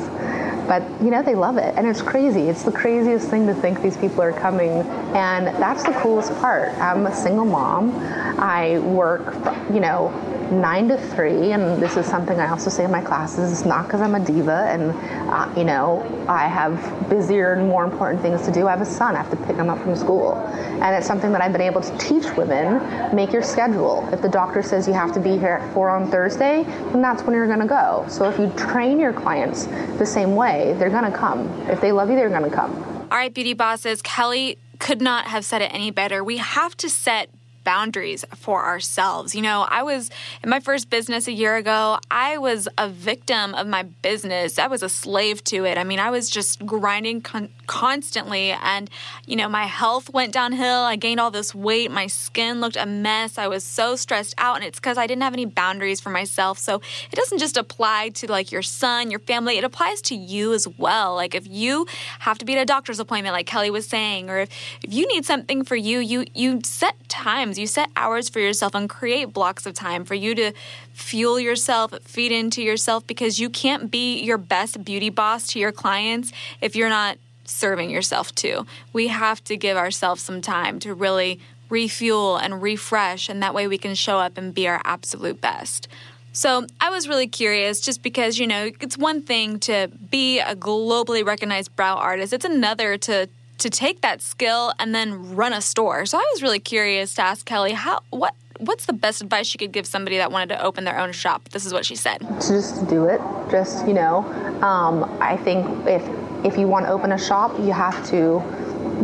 But 0.69 0.83
you 1.03 1.11
know 1.11 1.23
they 1.23 1.35
love 1.35 1.57
it, 1.57 1.75
and 1.77 1.87
it's 1.87 2.03
crazy. 2.03 2.43
It's 2.43 2.63
the 2.63 2.73
craziest 2.73 3.29
thing 3.29 3.47
to 3.47 3.55
think 3.55 3.81
these 3.81 3.97
people 3.97 4.21
are 4.21 4.33
coming, 4.35 4.71
and 5.17 5.47
that's 5.47 5.83
the 5.83 5.93
coolest 5.93 6.35
part. 6.41 6.69
I'm 6.75 7.07
a 7.07 7.15
single 7.15 7.47
mom. 7.47 7.95
I 8.39 8.79
work, 8.81 9.35
you 9.73 9.81
know, 9.81 10.13
nine 10.51 10.89
to 10.89 10.97
three, 10.97 11.53
and 11.53 11.83
this 11.83 11.97
is 11.97 12.07
something 12.07 12.39
I 12.39 12.49
also 12.51 12.71
say 12.71 12.85
in 12.85 12.91
my 12.91 13.03
classes. 13.03 13.53
It's 13.53 13.65
not 13.65 13.87
because 13.87 14.01
I'm 14.01 14.15
a 14.15 14.25
diva 14.25 14.67
and, 14.71 14.93
uh, 15.31 15.53
you 15.57 15.65
know, 15.65 16.05
I 16.29 16.47
have 16.47 17.09
busier 17.09 17.53
and 17.53 17.69
more 17.69 17.85
important 17.85 18.23
things 18.23 18.43
to 18.43 18.53
do. 18.53 18.67
I 18.67 18.71
have 18.71 18.81
a 18.81 18.87
son, 18.87 19.15
I 19.15 19.23
have 19.23 19.31
to 19.31 19.37
pick 19.47 19.57
him 19.57 19.69
up 19.69 19.79
from 19.81 19.95
school. 19.97 20.35
And 20.35 20.95
it's 20.95 21.07
something 21.07 21.33
that 21.33 21.41
I've 21.41 21.53
been 21.53 21.61
able 21.61 21.81
to 21.81 21.99
teach 21.99 22.25
women 22.37 23.15
make 23.15 23.33
your 23.33 23.43
schedule. 23.43 24.09
If 24.13 24.23
the 24.23 24.29
doctor 24.29 24.63
says 24.63 24.87
you 24.87 24.95
have 24.95 25.13
to 25.13 25.21
be 25.21 25.39
here 25.39 25.61
at 25.61 25.75
four 25.75 25.91
on 25.91 26.11
Thursday, 26.11 26.65
then 26.93 27.03
that's 27.03 27.23
when 27.23 27.35
you're 27.35 27.47
going 27.47 27.61
to 27.61 27.67
go. 27.67 28.07
So 28.09 28.29
if 28.29 28.39
you 28.39 28.51
train 28.57 28.99
your 28.99 29.13
clients 29.13 29.67
the 29.99 30.07
same 30.07 30.35
way, 30.37 30.75
they're 30.79 30.91
going 30.91 31.11
to 31.11 31.17
come. 31.17 31.49
If 31.69 31.81
they 31.81 31.93
love 31.93 32.11
you, 32.11 32.17
they're 32.17 32.29
going 32.29 32.49
to 32.49 32.55
come. 32.55 32.77
All 33.11 33.17
right, 33.17 33.33
beauty 33.33 33.55
bosses, 33.55 34.03
Kelley 34.03 34.59
could 34.79 35.01
not 35.01 35.27
have 35.27 35.45
said 35.45 35.63
it 35.63 35.73
any 35.75 35.91
better. 35.91 36.23
We 36.23 36.37
have 36.37 36.77
to 36.79 36.89
set 36.89 37.31
boundaries 37.69 38.25
for 38.35 38.65
ourselves. 38.65 39.35
You 39.35 39.43
know, 39.43 39.67
I 39.69 39.83
was 39.83 40.09
in 40.43 40.49
my 40.49 40.59
first 40.59 40.89
business 40.89 41.29
a 41.29 41.33
year 41.33 41.57
ago, 41.57 41.99
I 42.11 42.39
was 42.39 42.67
a 42.79 42.89
victim 42.89 43.55
of 43.55 43.67
my 43.67 43.83
business. 43.83 44.59
I 44.59 44.69
was 44.69 44.83
a 44.83 44.89
slave 44.89 45.45
to 45.45 45.67
it. 45.67 45.77
I 45.77 45.85
mean, 45.85 45.99
I 45.99 46.09
was 46.09 46.31
just 46.31 46.65
grinding 46.65 47.21
con- 47.21 47.51
constantly 47.67 48.53
and, 48.53 48.89
you 49.27 49.37
know, 49.37 49.51
my 49.51 49.65
health 49.65 50.09
went 50.15 50.33
downhill. 50.33 50.79
I 50.79 50.97
gained 50.97 51.21
all 51.21 51.31
this 51.31 51.55
weight. 51.55 51.91
My 51.91 52.07
skin 52.07 52.63
looked 52.63 52.77
a 52.77 52.87
mess. 52.87 53.37
I 53.37 53.49
was 53.49 53.65
so 53.65 53.97
stressed 53.97 54.35
out 54.39 54.57
and 54.57 54.65
it's 54.65 54.81
because 54.81 54.97
I 54.97 55.07
didn't 55.07 55.25
have 55.25 55.35
any 55.35 55.45
boundaries 55.45 56.01
for 56.01 56.09
myself. 56.09 56.59
So 56.59 56.81
it 57.13 57.17
doesn't 57.17 57.37
just 57.37 57.59
apply 57.59 58.09
to 58.15 58.31
like 58.31 58.51
your 58.51 58.63
son, 58.63 59.11
your 59.11 59.21
family, 59.21 59.59
it 59.59 59.65
applies 59.65 60.01
to 60.09 60.15
you 60.15 60.55
as 60.55 60.67
well. 60.67 61.15
Like 61.15 61.35
if 61.35 61.47
you 61.47 61.87
have 62.21 62.39
to 62.39 62.47
be 62.47 62.57
at 62.57 62.63
a 62.63 62.65
doctor's 62.65 62.99
appointment, 62.99 63.35
like 63.35 63.45
Kelley 63.45 63.71
was 63.71 63.87
saying, 63.87 64.31
or 64.31 64.39
if, 64.39 64.49
if 64.83 64.95
you 64.95 65.07
need 65.09 65.27
something 65.27 65.65
for 65.65 65.77
you, 65.77 65.99
you, 65.99 66.25
you 66.35 66.61
set 66.65 66.97
times 67.11 67.58
you 67.59 67.67
set 67.67 67.91
hours 67.97 68.29
for 68.29 68.41
yourself 68.41 68.75
and 68.75 68.89
create 68.89 69.33
blocks 69.33 69.67
of 69.67 69.75
time 69.75 70.05
for 70.05 70.15
you 70.15 70.35
to 70.35 70.53
fuel 70.93 71.39
yourself, 71.39 71.93
feed 72.03 72.33
into 72.33 72.63
yourself, 72.63 73.07
because 73.07 73.39
you 73.39 73.51
can't 73.51 73.91
be 73.91 74.21
your 74.21 74.39
best 74.39 74.85
beauty 74.85 75.11
boss 75.11 75.49
to 75.49 75.59
your 75.59 75.73
clients 75.73 76.33
if 76.61 76.75
you're 76.75 76.89
not 76.89 77.19
serving 77.45 77.91
yourself 77.91 78.35
too. 78.35 78.67
We 78.93 79.09
have 79.09 79.43
to 79.45 79.57
give 79.57 79.77
ourselves 79.77 80.23
some 80.23 80.41
time 80.41 80.79
to 80.81 80.95
really 80.95 81.41
refuel 81.69 82.37
and 82.37 82.63
refresh, 82.63 83.29
and 83.29 83.43
that 83.43 83.55
way 83.55 83.67
we 83.67 83.79
can 83.79 83.95
show 83.95 84.19
up 84.19 84.39
and 84.39 84.55
be 84.55 84.69
our 84.69 84.81
absolute 84.85 85.41
best. 85.41 85.89
So 86.33 86.67
I 86.81 86.91
was 86.91 87.09
really 87.09 87.27
curious 87.27 87.81
just 87.81 88.03
because, 88.03 88.39
you 88.39 88.47
know, 88.47 88.71
it's 88.81 88.97
one 88.97 89.23
thing 89.23 89.59
to 89.61 89.89
be 90.11 90.39
a 90.39 90.55
globally 90.55 91.25
recognized 91.25 91.75
brow 91.75 91.97
artist, 91.97 92.33
it's 92.33 92.45
another 92.45 92.97
to 92.99 93.29
to 93.59 93.71
take 93.71 94.01
that 94.01 94.23
skill 94.23 94.73
and 94.79 94.95
then 94.95 95.35
run 95.35 95.53
a 95.53 95.61
store. 95.61 96.07
So 96.07 96.19
I 96.19 96.25
was 96.33 96.43
really 96.43 96.61
curious 96.61 97.15
to 97.17 97.23
ask 97.23 97.45
Kelley 97.45 97.73
how 97.73 98.03
what 98.11 98.35
what's 98.59 98.87
the 98.87 98.93
best 98.93 99.23
advice 99.23 99.53
you 99.55 99.59
could 99.59 99.71
give 99.71 99.87
somebody 99.87 100.17
that 100.17 100.33
wanted 100.33 100.49
to 100.49 100.63
open 100.63 100.85
their 100.85 100.99
own 100.99 101.13
shop? 101.13 101.49
This 101.51 101.65
is 101.65 101.73
what 101.73 101.87
she 101.87 101.95
said. 101.95 102.21
Just 102.41 102.89
do 102.89 103.05
it. 103.05 103.21
Just 103.51 103.87
you 103.87 103.95
know, 103.95 104.25
um, 104.63 105.05
I 105.21 105.37
think 105.37 105.67
if 105.87 106.03
if 106.45 106.59
you 106.59 106.67
want 106.67 106.87
to 106.87 106.93
open 106.93 107.13
a 107.13 107.19
shop, 107.19 107.59
you 107.59 107.73
have 107.73 108.07
to. 108.09 108.43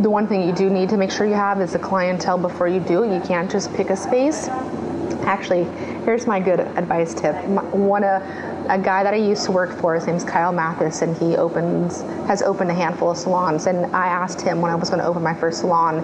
The 0.01 0.09
one 0.09 0.27
thing 0.27 0.45
you 0.45 0.53
do 0.53 0.69
need 0.69 0.89
to 0.89 0.97
make 0.97 1.09
sure 1.09 1.25
you 1.25 1.35
have 1.35 1.61
is 1.61 1.73
a 1.73 1.79
clientele 1.79 2.37
before 2.37 2.67
you 2.67 2.81
do 2.81 3.03
it. 3.03 3.13
You 3.13 3.21
can't 3.21 3.49
just 3.49 3.73
pick 3.75 3.89
a 3.89 3.95
space. 3.95 4.49
Actually, 5.23 5.63
here's 6.03 6.27
my 6.27 6.39
good 6.39 6.59
advice 6.59 7.13
tip. 7.13 7.35
One 7.45 8.03
of 8.03 8.21
a 8.69 8.79
guy 8.79 9.03
that 9.03 9.13
I 9.13 9.17
used 9.17 9.45
to 9.45 9.51
work 9.51 9.71
for. 9.79 9.95
His 9.95 10.07
name's 10.07 10.23
Kyle 10.23 10.51
Mathis, 10.51 11.01
and 11.01 11.15
he 11.17 11.35
opens 11.37 12.01
has 12.27 12.41
opened 12.41 12.71
a 12.71 12.73
handful 12.73 13.11
of 13.11 13.17
salons. 13.17 13.67
And 13.67 13.95
I 13.95 14.07
asked 14.07 14.41
him 14.41 14.61
when 14.61 14.71
I 14.71 14.75
was 14.75 14.89
going 14.89 15.01
to 15.01 15.07
open 15.07 15.21
my 15.23 15.33
first 15.33 15.59
salon, 15.59 15.99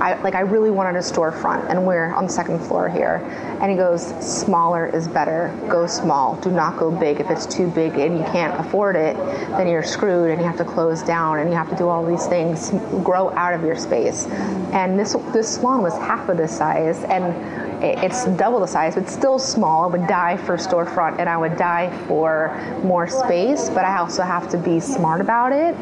I 0.00 0.20
like 0.22 0.34
I 0.34 0.40
really 0.40 0.70
wanted 0.70 0.96
a 0.96 1.02
storefront, 1.02 1.68
and 1.70 1.86
we're 1.86 2.12
on 2.12 2.26
the 2.26 2.32
second 2.32 2.58
floor 2.60 2.88
here. 2.88 3.16
And 3.60 3.70
he 3.70 3.76
goes, 3.76 4.02
"Smaller 4.20 4.86
is 4.86 5.06
better. 5.06 5.54
Go 5.68 5.86
small. 5.86 6.36
Do 6.36 6.50
not 6.50 6.78
go 6.78 6.90
big. 6.90 7.20
If 7.20 7.30
it's 7.30 7.46
too 7.46 7.68
big 7.68 7.96
and 7.98 8.18
you 8.18 8.24
can't 8.24 8.58
afford 8.58 8.96
it, 8.96 9.16
then 9.50 9.68
you're 9.68 9.84
screwed, 9.84 10.30
and 10.30 10.40
you 10.40 10.46
have 10.46 10.56
to 10.58 10.64
close 10.64 11.02
down, 11.02 11.38
and 11.38 11.50
you 11.50 11.56
have 11.56 11.70
to 11.70 11.76
do 11.76 11.88
all 11.88 12.04
these 12.04 12.26
things. 12.26 12.70
Grow 13.04 13.30
out 13.30 13.54
of 13.54 13.62
your 13.62 13.76
space." 13.76 14.26
And 14.72 14.98
this 14.98 15.14
this 15.32 15.56
salon 15.56 15.82
was 15.82 15.96
half 15.98 16.28
of 16.28 16.36
this 16.36 16.50
size, 16.56 17.04
and 17.04 17.34
it's 17.82 18.26
double 18.36 18.60
the 18.60 18.66
size, 18.66 18.94
but 18.94 19.08
still 19.08 19.38
small. 19.38 19.84
I 19.84 19.86
would 19.88 20.06
die 20.06 20.36
for 20.36 20.56
storefront 20.56 21.18
and 21.18 21.28
I 21.28 21.36
would 21.36 21.56
die 21.56 21.90
for 22.06 22.56
more 22.84 23.08
space, 23.08 23.68
but 23.68 23.84
I 23.84 23.98
also 23.98 24.22
have 24.22 24.48
to 24.50 24.58
be 24.58 24.78
smart 24.78 25.20
about 25.20 25.52
it 25.52 25.74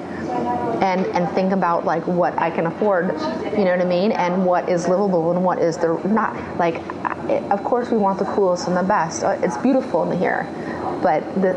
and 0.83 1.05
and 1.07 1.29
think 1.35 1.53
about 1.53 1.85
like 1.85 2.07
what 2.07 2.37
I 2.39 2.51
can 2.51 2.67
afford, 2.67 3.09
you 3.53 3.65
know 3.65 3.73
what 3.73 3.81
I 3.81 3.85
mean, 3.85 4.13
and 4.13 4.47
what 4.47 4.69
is 4.69 4.89
livable 4.89 5.31
and 5.31 5.45
what 5.45 5.59
is 5.59 5.77
the 5.77 6.01
not 6.05 6.37
like. 6.59 6.81
Of 7.51 7.63
course, 7.63 7.91
we 7.91 7.99
want 7.99 8.19
the 8.19 8.25
coolest 8.25 8.67
and 8.67 8.77
the 8.77 8.83
best. 8.83 9.23
Uh, 9.23 9.39
it's 9.43 9.57
beautiful 9.59 10.11
in 10.11 10.19
here, 10.19 10.49
but 11.01 11.23
the, 11.41 11.53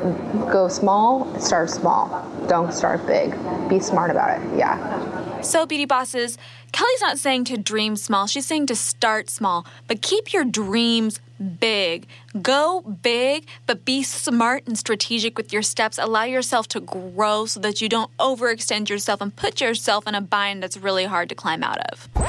go 0.51 0.67
small, 0.67 1.39
start 1.39 1.69
small. 1.69 2.29
Don't 2.47 2.71
start 2.71 3.07
big. 3.07 3.33
Be 3.69 3.79
smart 3.79 4.11
about 4.11 4.39
it. 4.39 4.57
Yeah. 4.57 5.22
So, 5.43 5.65
beauty 5.65 5.85
bosses, 5.85 6.37
Kelley's 6.71 7.01
not 7.01 7.19
saying 7.19 7.43
to 7.45 7.57
dream 7.57 7.95
small, 7.97 8.27
she's 8.27 8.45
saying 8.45 8.67
to 8.67 8.75
start 8.77 9.29
small, 9.29 9.65
but 9.87 10.01
keep 10.01 10.31
your 10.31 10.45
dreams 10.45 11.19
big. 11.59 12.07
Go 12.41 12.79
big, 12.81 13.45
but 13.65 13.83
be 13.83 14.03
smart 14.03 14.65
and 14.65 14.77
strategic 14.77 15.35
with 15.37 15.51
your 15.51 15.61
steps. 15.61 15.97
Allow 15.97 16.23
yourself 16.23 16.69
to 16.69 16.79
grow 16.79 17.45
so 17.45 17.59
that 17.59 17.81
you 17.81 17.89
don't 17.89 18.09
overextend 18.17 18.87
yourself 18.87 19.19
and 19.19 19.35
put 19.35 19.59
yourself 19.59 20.07
in 20.07 20.15
a 20.15 20.21
bind 20.21 20.63
that's 20.63 20.77
really 20.77 21.03
hard 21.03 21.27
to 21.27 21.35
climb 21.35 21.61
out 21.61 21.79
of. 21.91 22.07
oh 22.15 22.21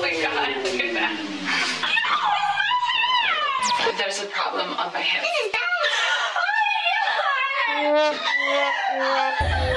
my 0.00 0.10
god, 0.20 0.56
look 0.64 0.82
at 0.82 0.92
that. 0.94 1.20
There's 3.96 4.22
a 4.22 4.26
problem 4.26 4.72
on 4.72 4.92
my 4.92 5.02
hip. 5.02 5.22
Oh 8.96 9.73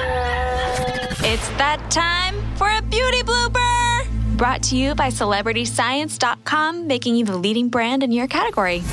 That 1.58 1.90
time 1.90 2.36
for 2.54 2.70
a 2.70 2.80
beauty 2.82 3.24
blooper! 3.24 4.06
Brought 4.36 4.62
to 4.64 4.76
you 4.76 4.94
by 4.94 5.08
CelebrityScience.com, 5.08 6.86
making 6.86 7.16
you 7.16 7.24
the 7.24 7.36
leading 7.36 7.68
brand 7.68 8.04
in 8.04 8.12
your 8.12 8.28
category. 8.28 8.84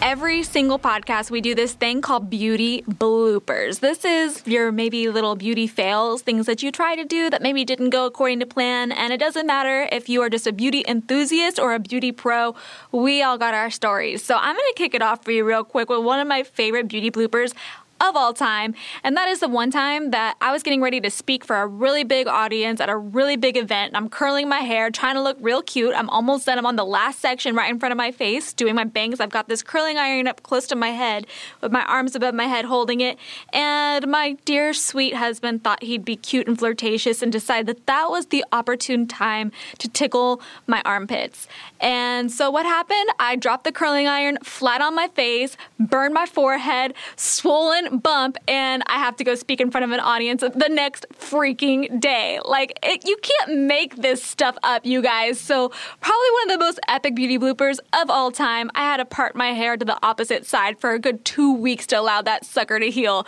Every 0.00 0.42
single 0.42 0.78
podcast, 0.78 1.30
we 1.30 1.42
do 1.42 1.54
this 1.54 1.74
thing 1.74 2.00
called 2.00 2.30
beauty 2.30 2.82
bloopers. 2.88 3.80
This 3.80 4.06
is 4.06 4.42
your 4.46 4.72
maybe 4.72 5.10
little 5.10 5.36
beauty 5.36 5.66
fails, 5.66 6.22
things 6.22 6.46
that 6.46 6.62
you 6.62 6.72
try 6.72 6.96
to 6.96 7.04
do 7.04 7.28
that 7.28 7.42
maybe 7.42 7.62
didn't 7.62 7.90
go 7.90 8.06
according 8.06 8.40
to 8.40 8.46
plan. 8.46 8.90
And 8.90 9.12
it 9.12 9.20
doesn't 9.20 9.46
matter 9.46 9.86
if 9.92 10.08
you 10.08 10.22
are 10.22 10.30
just 10.30 10.46
a 10.46 10.52
beauty 10.52 10.82
enthusiast 10.88 11.58
or 11.58 11.74
a 11.74 11.78
beauty 11.78 12.10
pro, 12.10 12.54
we 12.90 13.22
all 13.22 13.36
got 13.36 13.52
our 13.52 13.68
stories. 13.70 14.24
So 14.24 14.36
I'm 14.36 14.56
going 14.56 14.66
to 14.68 14.74
kick 14.76 14.94
it 14.94 15.02
off 15.02 15.24
for 15.24 15.30
you 15.30 15.44
real 15.44 15.62
quick 15.62 15.90
with 15.90 16.02
one 16.02 16.20
of 16.20 16.26
my 16.26 16.42
favorite 16.42 16.88
beauty 16.88 17.10
bloopers 17.10 17.52
of 18.00 18.16
all 18.16 18.32
time. 18.34 18.74
And 19.02 19.16
that 19.16 19.28
is 19.28 19.40
the 19.40 19.48
one 19.48 19.70
time 19.70 20.10
that 20.10 20.36
I 20.40 20.52
was 20.52 20.62
getting 20.62 20.80
ready 20.80 21.00
to 21.00 21.10
speak 21.10 21.44
for 21.44 21.56
a 21.56 21.66
really 21.66 22.04
big 22.04 22.26
audience 22.26 22.80
at 22.80 22.88
a 22.88 22.96
really 22.96 23.36
big 23.36 23.56
event. 23.56 23.92
I'm 23.94 24.08
curling 24.08 24.48
my 24.48 24.60
hair, 24.60 24.90
trying 24.90 25.14
to 25.14 25.22
look 25.22 25.36
real 25.40 25.62
cute. 25.62 25.94
I'm 25.94 26.10
almost 26.10 26.46
done. 26.46 26.58
I'm 26.58 26.66
on 26.66 26.76
the 26.76 26.84
last 26.84 27.20
section 27.20 27.54
right 27.54 27.70
in 27.70 27.78
front 27.78 27.92
of 27.92 27.96
my 27.96 28.10
face, 28.10 28.52
doing 28.52 28.74
my 28.74 28.84
bangs. 28.84 29.20
I've 29.20 29.30
got 29.30 29.48
this 29.48 29.62
curling 29.62 29.96
iron 29.96 30.26
up 30.26 30.42
close 30.42 30.66
to 30.68 30.76
my 30.76 30.90
head 30.90 31.26
with 31.60 31.72
my 31.72 31.84
arms 31.84 32.14
above 32.14 32.34
my 32.34 32.44
head 32.44 32.64
holding 32.64 33.00
it. 33.00 33.18
And 33.52 34.06
my 34.08 34.32
dear 34.44 34.74
sweet 34.74 35.14
husband 35.14 35.64
thought 35.64 35.82
he'd 35.82 36.04
be 36.04 36.16
cute 36.16 36.46
and 36.46 36.58
flirtatious 36.58 37.22
and 37.22 37.32
decided 37.32 37.66
that 37.66 37.86
that 37.86 38.10
was 38.10 38.26
the 38.26 38.44
opportune 38.52 39.06
time 39.06 39.52
to 39.78 39.88
tickle 39.88 40.40
my 40.66 40.82
armpits. 40.84 41.48
And 41.80 42.30
so 42.30 42.50
what 42.50 42.66
happened? 42.66 43.08
I 43.18 43.36
dropped 43.36 43.64
the 43.64 43.72
curling 43.72 44.06
iron 44.06 44.38
flat 44.42 44.80
on 44.80 44.94
my 44.94 45.08
face, 45.08 45.56
burned 45.78 46.14
my 46.14 46.26
forehead, 46.26 46.94
swollen 47.16 47.83
bump, 48.02 48.36
and 48.48 48.82
I 48.86 48.98
have 48.98 49.16
to 49.16 49.24
go 49.24 49.34
speak 49.34 49.60
in 49.60 49.70
front 49.70 49.84
of 49.84 49.90
an 49.90 50.00
audience 50.00 50.42
the 50.42 50.68
next 50.68 51.06
freaking 51.12 52.00
day. 52.00 52.40
Like, 52.44 52.78
it, 52.82 53.06
you 53.06 53.16
can't 53.22 53.60
make 53.60 53.96
this 53.96 54.22
stuff 54.22 54.56
up, 54.62 54.84
you 54.84 55.02
guys. 55.02 55.40
So, 55.40 55.68
probably 56.00 56.30
one 56.32 56.50
of 56.50 56.58
the 56.58 56.64
most 56.64 56.80
epic 56.88 57.14
beauty 57.14 57.38
bloopers 57.38 57.78
of 57.92 58.10
all 58.10 58.30
time. 58.30 58.70
I 58.74 58.82
had 58.82 58.98
to 58.98 59.04
part 59.04 59.34
my 59.34 59.52
hair 59.52 59.76
to 59.76 59.84
the 59.84 59.98
opposite 60.04 60.46
side 60.46 60.78
for 60.78 60.92
a 60.92 60.98
good 60.98 61.24
two 61.24 61.54
weeks 61.54 61.86
to 61.88 61.98
allow 61.98 62.22
that 62.22 62.44
sucker 62.44 62.78
to 62.78 62.90
heal. 62.90 63.26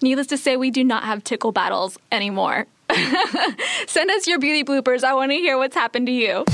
Needless 0.00 0.28
to 0.28 0.36
say, 0.36 0.56
we 0.56 0.70
do 0.70 0.84
not 0.84 1.04
have 1.04 1.24
tickle 1.24 1.52
battles 1.52 1.98
anymore. 2.12 2.66
Send 3.86 4.10
us 4.10 4.26
your 4.26 4.38
beauty 4.38 4.64
bloopers. 4.64 5.04
I 5.04 5.14
want 5.14 5.32
to 5.32 5.36
hear 5.36 5.58
what's 5.58 5.74
happened 5.74 6.06
to 6.06 6.12
you. 6.12 6.44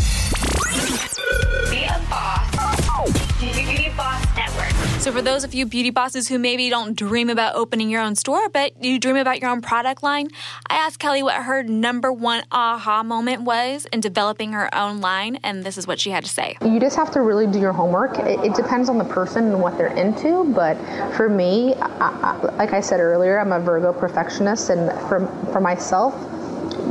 So, 5.05 5.13
for 5.13 5.21
those 5.21 5.45
of 5.45 5.53
you 5.53 5.67
beauty 5.67 5.91
bosses 5.91 6.29
who 6.29 6.39
maybe 6.39 6.71
don't 6.71 6.97
dream 6.97 7.29
about 7.29 7.57
opening 7.57 7.91
your 7.91 8.01
own 8.01 8.15
store, 8.15 8.49
but 8.49 8.83
you 8.83 8.99
dream 8.99 9.17
about 9.17 9.39
your 9.39 9.51
own 9.51 9.61
product 9.61 10.03
line, 10.03 10.29
I 10.71 10.77
asked 10.77 10.99
Kelley 10.99 11.23
what 11.23 11.35
her 11.35 11.63
number 11.63 12.11
one 12.11 12.43
aha 12.51 13.03
moment 13.03 13.43
was 13.43 13.87
in 13.93 14.01
developing 14.01 14.53
her 14.53 14.75
own 14.75 15.03
line, 15.03 15.41
and 15.45 15.63
this 15.63 15.77
is 15.77 15.87
what 15.87 16.01
she 16.01 16.09
had 16.09 16.25
to 16.25 16.31
say. 16.31 16.57
You 16.65 16.81
just 16.81 16.97
have 16.97 17.11
to 17.11 17.21
really 17.21 17.47
do 17.47 17.61
your 17.61 17.75
homework. 17.75 18.19
It, 18.19 18.41
it 18.43 18.55
depends 18.55 18.89
on 18.89 18.97
the 18.97 19.05
person 19.05 19.45
and 19.49 19.61
what 19.61 19.77
they're 19.77 19.95
into, 19.95 20.51
but 20.55 20.79
for 21.15 21.29
me, 21.29 21.75
I, 21.75 22.39
I, 22.41 22.55
like 22.57 22.73
I 22.73 22.81
said 22.81 22.99
earlier, 22.99 23.39
I'm 23.39 23.53
a 23.53 23.61
Virgo 23.61 23.93
perfectionist, 23.93 24.71
and 24.71 24.91
for, 25.07 25.27
for 25.53 25.61
myself, 25.61 26.15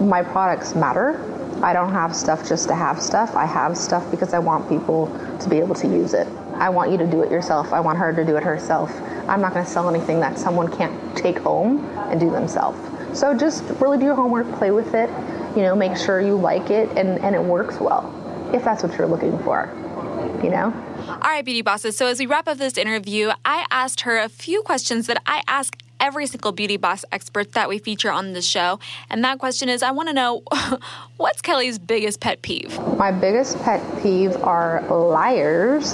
my 0.01 0.21
products 0.21 0.75
matter. 0.75 1.19
I 1.63 1.73
don't 1.73 1.91
have 1.91 2.15
stuff 2.15 2.47
just 2.47 2.67
to 2.67 2.75
have 2.75 3.01
stuff. 3.01 3.35
I 3.35 3.47
have 3.47 3.75
stuff 3.75 4.11
because 4.11 4.35
I 4.35 4.39
want 4.39 4.69
people 4.69 5.07
to 5.39 5.49
be 5.49 5.57
able 5.57 5.73
to 5.73 5.87
use 5.87 6.13
it. 6.13 6.27
I 6.55 6.69
want 6.69 6.91
you 6.91 6.97
to 6.97 7.07
do 7.07 7.21
it 7.21 7.31
yourself. 7.31 7.73
I 7.73 7.79
want 7.79 7.97
her 7.97 8.13
to 8.13 8.25
do 8.25 8.37
it 8.37 8.43
herself. 8.43 8.91
I'm 9.27 9.41
not 9.41 9.53
going 9.53 9.65
to 9.65 9.71
sell 9.71 9.89
anything 9.93 10.19
that 10.19 10.37
someone 10.37 10.71
can't 10.71 11.17
take 11.17 11.39
home 11.39 11.85
and 12.09 12.19
do 12.19 12.29
themselves. 12.29 12.79
So 13.17 13.37
just 13.37 13.63
really 13.79 13.97
do 13.97 14.05
your 14.05 14.15
homework, 14.15 14.51
play 14.53 14.71
with 14.71 14.93
it, 14.93 15.09
you 15.55 15.61
know, 15.61 15.75
make 15.75 15.95
sure 15.95 16.19
you 16.19 16.35
like 16.35 16.69
it 16.69 16.89
and, 16.97 17.19
and 17.19 17.35
it 17.35 17.43
works 17.43 17.79
well, 17.79 18.11
if 18.53 18.63
that's 18.63 18.83
what 18.83 18.97
you're 18.97 19.07
looking 19.07 19.37
for, 19.39 19.69
you 20.43 20.49
know? 20.49 20.73
All 21.07 21.19
right, 21.19 21.45
beauty 21.45 21.61
bosses. 21.61 21.95
So, 21.95 22.07
as 22.07 22.19
we 22.19 22.25
wrap 22.25 22.47
up 22.47 22.57
this 22.57 22.77
interview, 22.77 23.31
I 23.45 23.65
asked 23.69 24.01
her 24.01 24.17
a 24.17 24.29
few 24.29 24.61
questions 24.61 25.07
that 25.07 25.21
I 25.25 25.43
ask 25.47 25.77
every 25.99 26.27
single 26.27 26.51
beauty 26.51 26.75
boss 26.75 27.05
expert 27.11 27.53
that 27.53 27.69
we 27.69 27.77
feature 27.77 28.11
on 28.11 28.33
the 28.33 28.41
show. 28.41 28.79
And 29.09 29.23
that 29.23 29.39
question 29.39 29.69
is 29.69 29.83
I 29.83 29.91
want 29.91 30.09
to 30.09 30.13
know 30.13 30.43
what's 31.17 31.41
Kelley's 31.41 31.79
biggest 31.79 32.19
pet 32.19 32.41
peeve? 32.41 32.77
My 32.97 33.11
biggest 33.11 33.57
pet 33.63 33.81
peeve 34.01 34.35
are 34.43 34.81
liars 34.89 35.93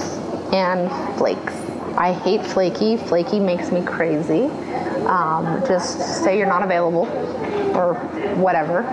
and 0.53 1.17
flakes. 1.17 1.53
I 1.97 2.13
hate 2.13 2.45
flaky. 2.45 2.97
Flaky 2.97 3.39
makes 3.39 3.71
me 3.71 3.83
crazy. 3.83 4.45
Um, 5.05 5.63
just 5.67 6.23
say 6.23 6.37
you're 6.37 6.47
not 6.47 6.63
available 6.63 7.07
or 7.75 7.95
whatever. 8.35 8.87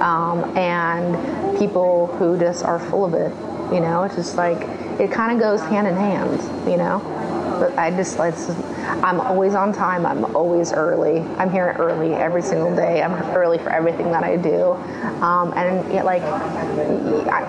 Um, 0.00 0.56
and 0.56 1.58
people 1.58 2.08
who 2.18 2.38
just 2.38 2.64
are 2.64 2.78
full 2.78 3.04
of 3.04 3.14
it. 3.14 3.32
You 3.72 3.80
know, 3.80 4.02
it's 4.04 4.14
just 4.14 4.36
like 4.36 4.68
it 5.00 5.10
kind 5.10 5.32
of 5.32 5.40
goes 5.40 5.60
hand 5.62 5.86
in 5.86 5.94
hand, 5.94 6.40
you 6.68 6.76
know? 6.76 7.00
But 7.58 7.76
I 7.78 7.90
just, 7.90 8.18
it's, 8.18 8.50
I'm 9.02 9.20
always 9.20 9.54
on 9.54 9.72
time. 9.72 10.06
I'm 10.06 10.24
always 10.36 10.72
early. 10.72 11.20
I'm 11.38 11.50
here 11.50 11.74
early 11.78 12.12
every 12.12 12.42
single 12.42 12.74
day. 12.74 13.02
I'm 13.02 13.12
early 13.36 13.58
for 13.58 13.70
everything 13.70 14.10
that 14.12 14.24
I 14.24 14.36
do. 14.36 14.72
Um, 15.22 15.52
and 15.56 15.92
yet, 15.92 16.04
like, 16.04 16.22
I, 16.22 17.42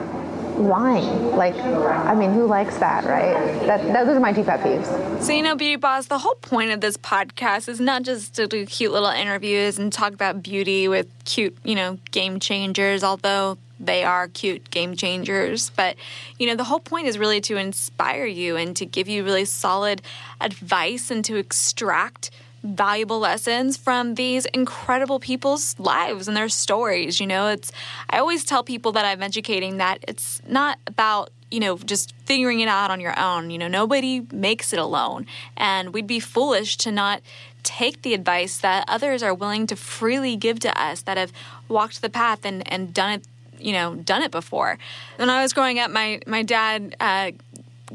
lying. 0.57 1.35
Like, 1.35 1.55
I 1.55 2.15
mean, 2.15 2.33
who 2.33 2.45
likes 2.45 2.77
that, 2.77 3.03
right? 3.05 3.33
That, 3.65 3.81
that 3.93 4.05
those 4.05 4.17
are 4.17 4.19
my 4.19 4.33
two 4.33 4.43
pet 4.43 4.61
peeves. 4.61 5.21
So, 5.21 5.33
you 5.33 5.41
know, 5.41 5.55
Beauty 5.55 5.75
Boss, 5.75 6.07
the 6.07 6.19
whole 6.19 6.35
point 6.35 6.71
of 6.71 6.81
this 6.81 6.97
podcast 6.97 7.69
is 7.69 7.79
not 7.79 8.03
just 8.03 8.35
to 8.35 8.47
do 8.47 8.65
cute 8.65 8.91
little 8.91 9.09
interviews 9.09 9.77
and 9.77 9.91
talk 9.91 10.13
about 10.13 10.41
beauty 10.41 10.87
with 10.87 11.07
cute, 11.25 11.57
you 11.63 11.75
know, 11.75 11.97
game 12.11 12.39
changers, 12.39 13.03
although 13.03 13.57
they 13.79 14.03
are 14.03 14.27
cute 14.29 14.69
game 14.71 14.95
changers. 14.95 15.69
But, 15.71 15.95
you 16.39 16.47
know, 16.47 16.55
the 16.55 16.63
whole 16.63 16.79
point 16.79 17.07
is 17.07 17.17
really 17.17 17.41
to 17.41 17.57
inspire 17.57 18.25
you 18.25 18.55
and 18.55 18.75
to 18.77 18.85
give 18.85 19.07
you 19.07 19.23
really 19.23 19.45
solid 19.45 20.01
advice 20.39 21.11
and 21.11 21.23
to 21.25 21.35
extract 21.35 22.31
valuable 22.65 23.19
lessons 23.19 23.77
from 23.77 24.15
these 24.15 24.45
incredible 24.47 25.19
people's 25.19 25.77
lives 25.79 26.27
and 26.27 26.35
their 26.35 26.49
stories. 26.49 27.19
You 27.19 27.27
know, 27.27 27.47
it's, 27.49 27.71
I 28.09 28.17
always 28.17 28.43
tell 28.43 28.63
people 28.63 28.91
that 28.93 29.05
I'm 29.05 29.21
educating 29.21 29.77
that 29.77 29.99
it's 30.07 30.41
not 30.47 30.79
about 30.87 31.31
you 31.51 31.59
know, 31.59 31.77
just 31.77 32.13
figuring 32.25 32.59
it 32.59 32.67
out 32.67 32.91
on 32.91 32.99
your 32.99 33.17
own. 33.17 33.49
You 33.49 33.57
know, 33.57 33.67
nobody 33.67 34.25
makes 34.31 34.73
it 34.73 34.79
alone. 34.79 35.25
And 35.55 35.93
we'd 35.93 36.07
be 36.07 36.19
foolish 36.19 36.75
to 36.77 36.91
not 36.91 37.21
take 37.63 38.01
the 38.01 38.13
advice 38.13 38.57
that 38.57 38.83
others 38.87 39.23
are 39.23 39.33
willing 39.33 39.65
to 39.67 39.75
freely 39.75 40.35
give 40.35 40.59
to 40.61 40.81
us 40.81 41.01
that 41.03 41.17
have 41.17 41.31
walked 41.67 42.01
the 42.01 42.09
path 42.09 42.45
and, 42.45 42.69
and 42.71 42.93
done 42.93 43.13
it, 43.13 43.23
you 43.59 43.73
know, 43.73 43.95
done 43.95 44.21
it 44.21 44.31
before. 44.31 44.77
When 45.17 45.29
I 45.29 45.41
was 45.41 45.53
growing 45.53 45.79
up, 45.79 45.91
my, 45.91 46.19
my 46.27 46.43
dad 46.43 46.95
uh, 46.99 47.31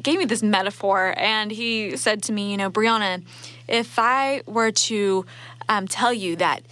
gave 0.02 0.18
me 0.18 0.24
this 0.24 0.42
metaphor 0.42 1.14
and 1.16 1.50
he 1.50 1.96
said 1.96 2.22
to 2.24 2.32
me, 2.32 2.50
you 2.50 2.56
know, 2.56 2.70
Brianna, 2.70 3.22
if 3.70 3.98
I 3.98 4.42
were 4.46 4.72
to 4.72 5.24
um, 5.68 5.86
tell 5.86 6.12
you 6.12 6.36
that 6.36 6.62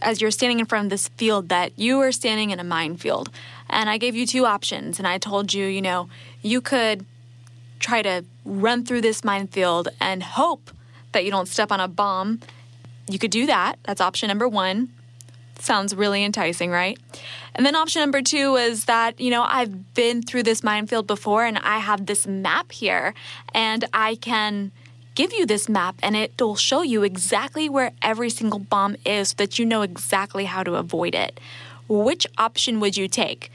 as 0.00 0.20
you're 0.20 0.30
standing 0.30 0.60
in 0.60 0.66
front 0.66 0.86
of 0.86 0.90
this 0.90 1.08
field, 1.08 1.48
that 1.48 1.76
you 1.76 2.00
are 2.00 2.12
standing 2.12 2.50
in 2.50 2.60
a 2.60 2.64
minefield, 2.64 3.30
and 3.68 3.90
I 3.90 3.98
gave 3.98 4.14
you 4.14 4.26
two 4.26 4.46
options, 4.46 4.98
and 4.98 5.08
I 5.08 5.18
told 5.18 5.52
you, 5.52 5.66
you 5.66 5.82
know, 5.82 6.08
you 6.40 6.60
could 6.60 7.04
try 7.80 8.00
to 8.02 8.24
run 8.44 8.84
through 8.84 9.00
this 9.00 9.24
minefield 9.24 9.88
and 10.00 10.22
hope 10.22 10.70
that 11.12 11.24
you 11.24 11.30
don't 11.30 11.48
step 11.48 11.72
on 11.72 11.80
a 11.80 11.88
bomb. 11.88 12.40
You 13.08 13.18
could 13.18 13.30
do 13.30 13.46
that. 13.46 13.76
That's 13.84 14.00
option 14.00 14.28
number 14.28 14.48
one. 14.48 14.90
Sounds 15.58 15.94
really 15.94 16.24
enticing, 16.24 16.70
right? 16.70 16.98
And 17.54 17.64
then 17.66 17.74
option 17.74 18.00
number 18.00 18.22
two 18.22 18.52
was 18.52 18.86
that, 18.86 19.20
you 19.20 19.30
know, 19.30 19.42
I've 19.42 19.94
been 19.94 20.22
through 20.22 20.44
this 20.44 20.62
minefield 20.62 21.06
before 21.06 21.44
and 21.44 21.58
I 21.58 21.78
have 21.78 22.06
this 22.06 22.26
map 22.26 22.72
here 22.72 23.14
and 23.52 23.84
I 23.92 24.16
can 24.16 24.72
give 25.14 25.32
you 25.32 25.46
this 25.46 25.68
map 25.68 25.96
and 26.02 26.16
it 26.16 26.32
will 26.40 26.56
show 26.56 26.82
you 26.82 27.02
exactly 27.02 27.68
where 27.68 27.92
every 28.02 28.30
single 28.30 28.58
bomb 28.58 28.96
is 29.04 29.30
so 29.30 29.34
that 29.38 29.58
you 29.58 29.64
know 29.64 29.82
exactly 29.82 30.44
how 30.44 30.62
to 30.62 30.74
avoid 30.74 31.14
it. 31.14 31.40
Which 31.88 32.26
option 32.38 32.80
would 32.80 32.96
you 32.96 33.08
take? 33.08 33.50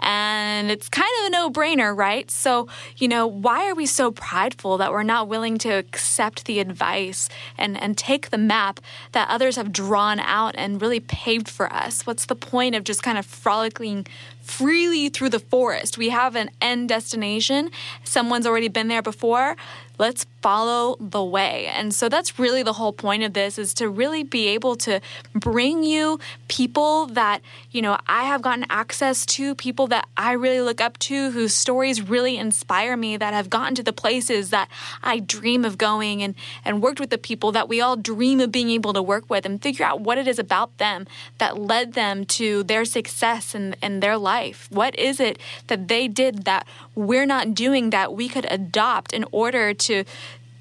And 0.00 0.70
it's 0.70 0.88
kind 0.88 1.10
of 1.20 1.26
a 1.26 1.30
no 1.30 1.50
brainer, 1.50 1.94
right? 1.94 2.30
So, 2.30 2.68
you 2.96 3.06
know, 3.06 3.26
why 3.26 3.68
are 3.68 3.74
we 3.74 3.84
so 3.84 4.10
prideful 4.10 4.78
that 4.78 4.92
we're 4.92 5.02
not 5.02 5.28
willing 5.28 5.58
to 5.58 5.70
accept 5.70 6.46
the 6.46 6.58
advice 6.58 7.28
and, 7.58 7.80
and 7.80 7.98
take 7.98 8.30
the 8.30 8.38
map 8.38 8.80
that 9.12 9.28
others 9.28 9.56
have 9.56 9.72
drawn 9.72 10.18
out 10.18 10.54
and 10.56 10.80
really 10.80 11.00
paved 11.00 11.50
for 11.50 11.70
us? 11.70 12.06
What's 12.06 12.24
the 12.24 12.34
point 12.34 12.74
of 12.74 12.84
just 12.84 13.02
kind 13.02 13.18
of 13.18 13.26
frolicking 13.26 14.06
freely 14.50 15.08
through 15.08 15.30
the 15.30 15.38
forest? 15.38 15.96
We 15.96 16.10
have 16.10 16.36
an 16.36 16.50
end 16.60 16.88
destination, 16.88 17.70
someone's 18.04 18.46
already 18.46 18.68
been 18.68 18.88
there 18.88 19.02
before 19.02 19.56
let's 20.00 20.24
follow 20.40 20.96
the 20.98 21.22
way. 21.22 21.66
And 21.66 21.94
so 21.94 22.08
that's 22.08 22.38
really 22.38 22.62
the 22.62 22.72
whole 22.72 22.94
point 22.94 23.22
of 23.22 23.34
this 23.34 23.58
is 23.58 23.74
to 23.74 23.88
really 23.90 24.22
be 24.22 24.48
able 24.48 24.74
to 24.76 24.98
bring 25.34 25.84
you 25.84 26.18
people 26.48 27.04
that, 27.08 27.42
you 27.70 27.82
know, 27.82 27.98
I 28.06 28.24
have 28.24 28.40
gotten 28.40 28.64
access 28.70 29.26
to, 29.26 29.54
people 29.54 29.86
that 29.88 30.08
I 30.16 30.32
really 30.32 30.62
look 30.62 30.80
up 30.80 30.98
to, 31.00 31.32
whose 31.32 31.54
stories 31.54 32.00
really 32.00 32.38
inspire 32.38 32.96
me, 32.96 33.18
that 33.18 33.34
have 33.34 33.50
gotten 33.50 33.74
to 33.74 33.82
the 33.82 33.92
places 33.92 34.48
that 34.48 34.70
I 35.02 35.18
dream 35.18 35.66
of 35.66 35.76
going 35.76 36.22
and, 36.22 36.34
and 36.64 36.82
worked 36.82 36.98
with 36.98 37.10
the 37.10 37.18
people 37.18 37.52
that 37.52 37.68
we 37.68 37.82
all 37.82 37.96
dream 37.96 38.40
of 38.40 38.50
being 38.50 38.70
able 38.70 38.94
to 38.94 39.02
work 39.02 39.28
with 39.28 39.44
and 39.44 39.60
figure 39.60 39.84
out 39.84 40.00
what 40.00 40.16
it 40.16 40.26
is 40.26 40.38
about 40.38 40.78
them 40.78 41.06
that 41.36 41.58
led 41.58 41.92
them 41.92 42.24
to 42.24 42.62
their 42.62 42.86
success 42.86 43.54
and, 43.54 43.76
in 43.82 44.00
their 44.00 44.16
life. 44.16 44.39
What 44.70 44.98
is 44.98 45.20
it 45.20 45.38
that 45.68 45.88
they 45.88 46.08
did 46.08 46.44
that 46.44 46.66
we're 46.94 47.26
not 47.26 47.54
doing 47.54 47.90
that 47.90 48.14
we 48.14 48.28
could 48.28 48.46
adopt 48.50 49.12
in 49.12 49.24
order 49.32 49.74
to 49.74 50.04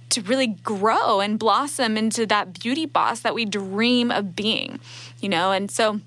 to 0.10 0.22
really 0.24 0.48
grow 0.48 1.20
and 1.20 1.38
blossom 1.38 1.96
into 1.96 2.26
that 2.26 2.60
beauty 2.60 2.86
boss 2.86 3.20
that 3.20 3.36
we 3.36 3.46
dream 3.46 4.10
of 4.10 4.36
being, 4.36 4.80
you 5.22 5.30
know? 5.30 5.52
And 5.52 5.70
so 5.70 6.02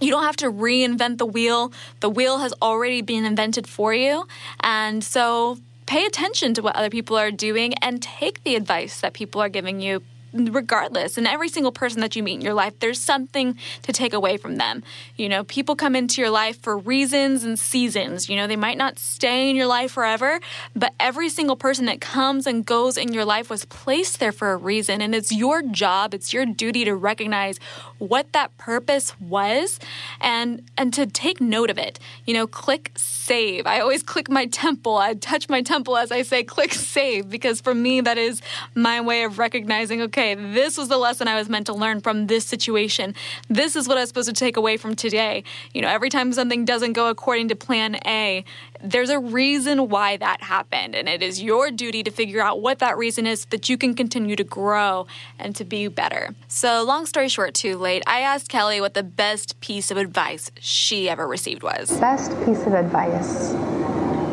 you 0.00 0.10
don't 0.10 0.24
have 0.24 0.36
to 0.36 0.50
reinvent 0.50 1.18
the 1.18 1.26
wheel. 1.26 1.72
The 2.00 2.08
wheel 2.08 2.38
has 2.38 2.54
already 2.62 3.02
been 3.02 3.24
invented 3.24 3.66
for 3.66 3.92
you. 3.92 4.26
And 4.60 5.04
so 5.04 5.58
pay 5.86 6.06
attention 6.06 6.54
to 6.54 6.62
what 6.62 6.74
other 6.74 6.90
people 6.90 7.16
are 7.16 7.30
doing 7.30 7.74
and 7.82 8.02
take 8.02 8.42
the 8.44 8.56
advice 8.56 9.00
that 9.00 9.12
people 9.12 9.40
are 9.40 9.48
giving 9.48 9.80
you 9.80 10.02
regardless. 10.34 11.16
And 11.16 11.26
every 11.26 11.48
single 11.48 11.72
person 11.72 12.00
that 12.00 12.16
you 12.16 12.22
meet 12.22 12.34
in 12.34 12.40
your 12.40 12.54
life, 12.54 12.78
there's 12.80 13.00
something 13.00 13.56
to 13.82 13.92
take 13.92 14.12
away 14.12 14.36
from 14.36 14.56
them. 14.56 14.82
You 15.16 15.28
know, 15.28 15.44
people 15.44 15.76
come 15.76 15.94
into 15.94 16.20
your 16.20 16.30
life 16.30 16.60
for 16.60 16.76
reasons 16.76 17.44
and 17.44 17.58
seasons. 17.58 18.28
You 18.28 18.36
know, 18.36 18.46
they 18.46 18.56
might 18.56 18.78
not 18.78 18.98
stay 18.98 19.48
in 19.48 19.56
your 19.56 19.66
life 19.66 19.92
forever, 19.92 20.40
but 20.74 20.92
every 20.98 21.28
single 21.28 21.56
person 21.56 21.86
that 21.86 22.00
comes 22.00 22.46
and 22.46 22.66
goes 22.66 22.96
in 22.96 23.12
your 23.12 23.24
life 23.24 23.48
was 23.48 23.64
placed 23.66 24.18
there 24.20 24.32
for 24.32 24.52
a 24.52 24.56
reason. 24.56 25.00
And 25.00 25.14
it's 25.14 25.30
your 25.30 25.62
job, 25.62 26.14
it's 26.14 26.32
your 26.32 26.46
duty 26.46 26.84
to 26.84 26.94
recognize 26.94 27.58
what 27.98 28.32
that 28.32 28.56
purpose 28.58 29.18
was 29.20 29.78
and 30.20 30.62
and 30.76 30.92
to 30.94 31.06
take 31.06 31.40
note 31.40 31.70
of 31.70 31.78
it. 31.78 31.98
You 32.26 32.34
know, 32.34 32.46
click 32.46 32.92
save. 32.96 33.66
I 33.66 33.80
always 33.80 34.02
click 34.14 34.28
my 34.28 34.46
temple. 34.46 34.96
I 34.96 35.14
touch 35.14 35.48
my 35.48 35.62
temple 35.62 35.96
as 35.96 36.10
I 36.10 36.22
say 36.22 36.42
click 36.42 36.72
save 36.74 37.30
because 37.30 37.60
for 37.60 37.74
me 37.74 38.00
that 38.00 38.18
is 38.18 38.42
my 38.74 39.00
way 39.00 39.24
of 39.24 39.38
recognizing 39.38 40.02
okay, 40.02 40.23
this 40.32 40.78
was 40.78 40.88
the 40.88 40.96
lesson 40.96 41.28
I 41.28 41.34
was 41.34 41.50
meant 41.50 41.66
to 41.66 41.74
learn 41.74 42.00
from 42.00 42.28
this 42.28 42.46
situation. 42.46 43.14
This 43.50 43.76
is 43.76 43.86
what 43.86 43.98
I 43.98 44.00
was 44.00 44.08
supposed 44.08 44.28
to 44.28 44.34
take 44.34 44.56
away 44.56 44.78
from 44.78 44.96
today. 44.96 45.44
You 45.74 45.82
know, 45.82 45.88
every 45.88 46.08
time 46.08 46.32
something 46.32 46.64
doesn't 46.64 46.94
go 46.94 47.08
according 47.08 47.48
to 47.48 47.56
plan 47.56 47.96
A, 48.06 48.44
there's 48.80 49.10
a 49.10 49.18
reason 49.18 49.90
why 49.90 50.16
that 50.16 50.42
happened. 50.42 50.94
And 50.94 51.08
it 51.08 51.22
is 51.22 51.42
your 51.42 51.70
duty 51.70 52.02
to 52.02 52.10
figure 52.10 52.40
out 52.40 52.62
what 52.62 52.78
that 52.78 52.96
reason 52.96 53.26
is 53.26 53.42
so 53.42 53.48
that 53.50 53.68
you 53.68 53.76
can 53.76 53.94
continue 53.94 54.36
to 54.36 54.44
grow 54.44 55.06
and 55.38 55.54
to 55.56 55.64
be 55.64 55.88
better. 55.88 56.34
So, 56.48 56.82
long 56.82 57.04
story 57.04 57.28
short, 57.28 57.52
too 57.52 57.76
late, 57.76 58.02
I 58.06 58.20
asked 58.20 58.48
Kelley 58.48 58.80
what 58.80 58.94
the 58.94 59.02
best 59.02 59.60
piece 59.60 59.90
of 59.90 59.98
advice 59.98 60.50
she 60.60 61.08
ever 61.10 61.26
received 61.26 61.62
was. 61.62 61.90
Best 62.00 62.30
piece 62.46 62.62
of 62.66 62.72
advice. 62.72 63.52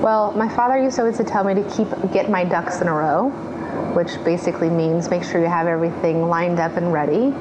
Well, 0.01 0.31
my 0.31 0.49
father 0.49 0.81
used 0.81 0.95
to 0.95 1.03
always 1.03 1.17
tell 1.19 1.43
me 1.43 1.53
to 1.53 1.63
keep 1.69 1.87
get 2.11 2.29
my 2.29 2.43
ducks 2.43 2.81
in 2.81 2.87
a 2.87 2.93
row, 2.93 3.29
which 3.95 4.23
basically 4.23 4.69
means 4.69 5.09
make 5.09 5.23
sure 5.23 5.41
you 5.41 5.47
have 5.47 5.67
everything 5.67 6.27
lined 6.27 6.59
up 6.59 6.77
and 6.77 6.91
ready. 6.93 7.33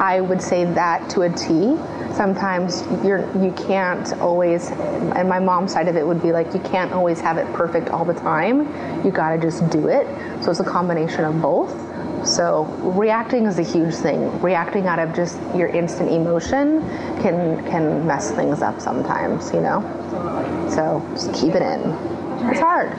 I 0.00 0.20
would 0.20 0.42
say 0.42 0.64
that 0.64 1.08
to 1.10 1.22
a 1.22 1.30
T. 1.30 1.76
Sometimes 2.14 2.82
you're 3.04 3.20
you 3.42 3.52
can't 3.52 4.12
always 4.20 4.70
and 4.70 5.28
my 5.28 5.38
mom's 5.38 5.72
side 5.72 5.88
of 5.88 5.96
it 5.96 6.06
would 6.06 6.22
be 6.22 6.32
like 6.32 6.52
you 6.54 6.60
can't 6.60 6.92
always 6.92 7.20
have 7.20 7.38
it 7.38 7.52
perfect 7.52 7.88
all 7.88 8.04
the 8.04 8.14
time. 8.14 8.60
You 9.04 9.10
got 9.10 9.30
to 9.30 9.38
just 9.38 9.68
do 9.70 9.88
it. 9.88 10.06
So 10.42 10.50
it's 10.50 10.60
a 10.60 10.64
combination 10.64 11.24
of 11.24 11.40
both. 11.40 11.72
So 12.26 12.64
reacting 12.82 13.46
is 13.46 13.58
a 13.58 13.62
huge 13.62 13.94
thing. 13.94 14.40
Reacting 14.40 14.86
out 14.86 14.98
of 14.98 15.14
just 15.14 15.38
your 15.54 15.68
instant 15.68 16.10
emotion 16.10 16.80
can 17.20 17.64
can 17.66 18.06
mess 18.06 18.30
things 18.30 18.62
up 18.62 18.80
sometimes 18.80 19.52
you 19.52 19.60
know? 19.60 19.80
So 20.70 21.06
just 21.14 21.32
keep 21.34 21.54
it 21.54 21.62
in 21.62 22.23
it's 22.50 22.60
hard 22.60 22.90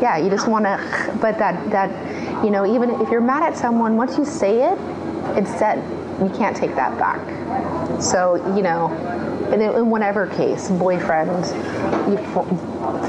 yeah 0.00 0.16
you 0.16 0.30
just 0.30 0.48
want 0.48 0.64
to 0.64 1.18
but 1.20 1.38
that 1.38 1.70
that 1.70 2.44
you 2.44 2.50
know 2.50 2.66
even 2.66 2.90
if 3.00 3.08
you're 3.10 3.20
mad 3.20 3.42
at 3.42 3.56
someone 3.56 3.96
once 3.96 4.18
you 4.18 4.24
say 4.24 4.72
it 4.72 4.78
it's 5.36 5.50
said 5.58 5.78
you 6.22 6.28
can't 6.36 6.56
take 6.56 6.74
that 6.74 6.96
back 6.98 7.20
so, 8.00 8.34
you 8.56 8.62
know, 8.62 8.90
in, 9.52 9.60
in 9.60 9.90
whatever 9.90 10.26
case, 10.26 10.70
boyfriend, 10.70 11.46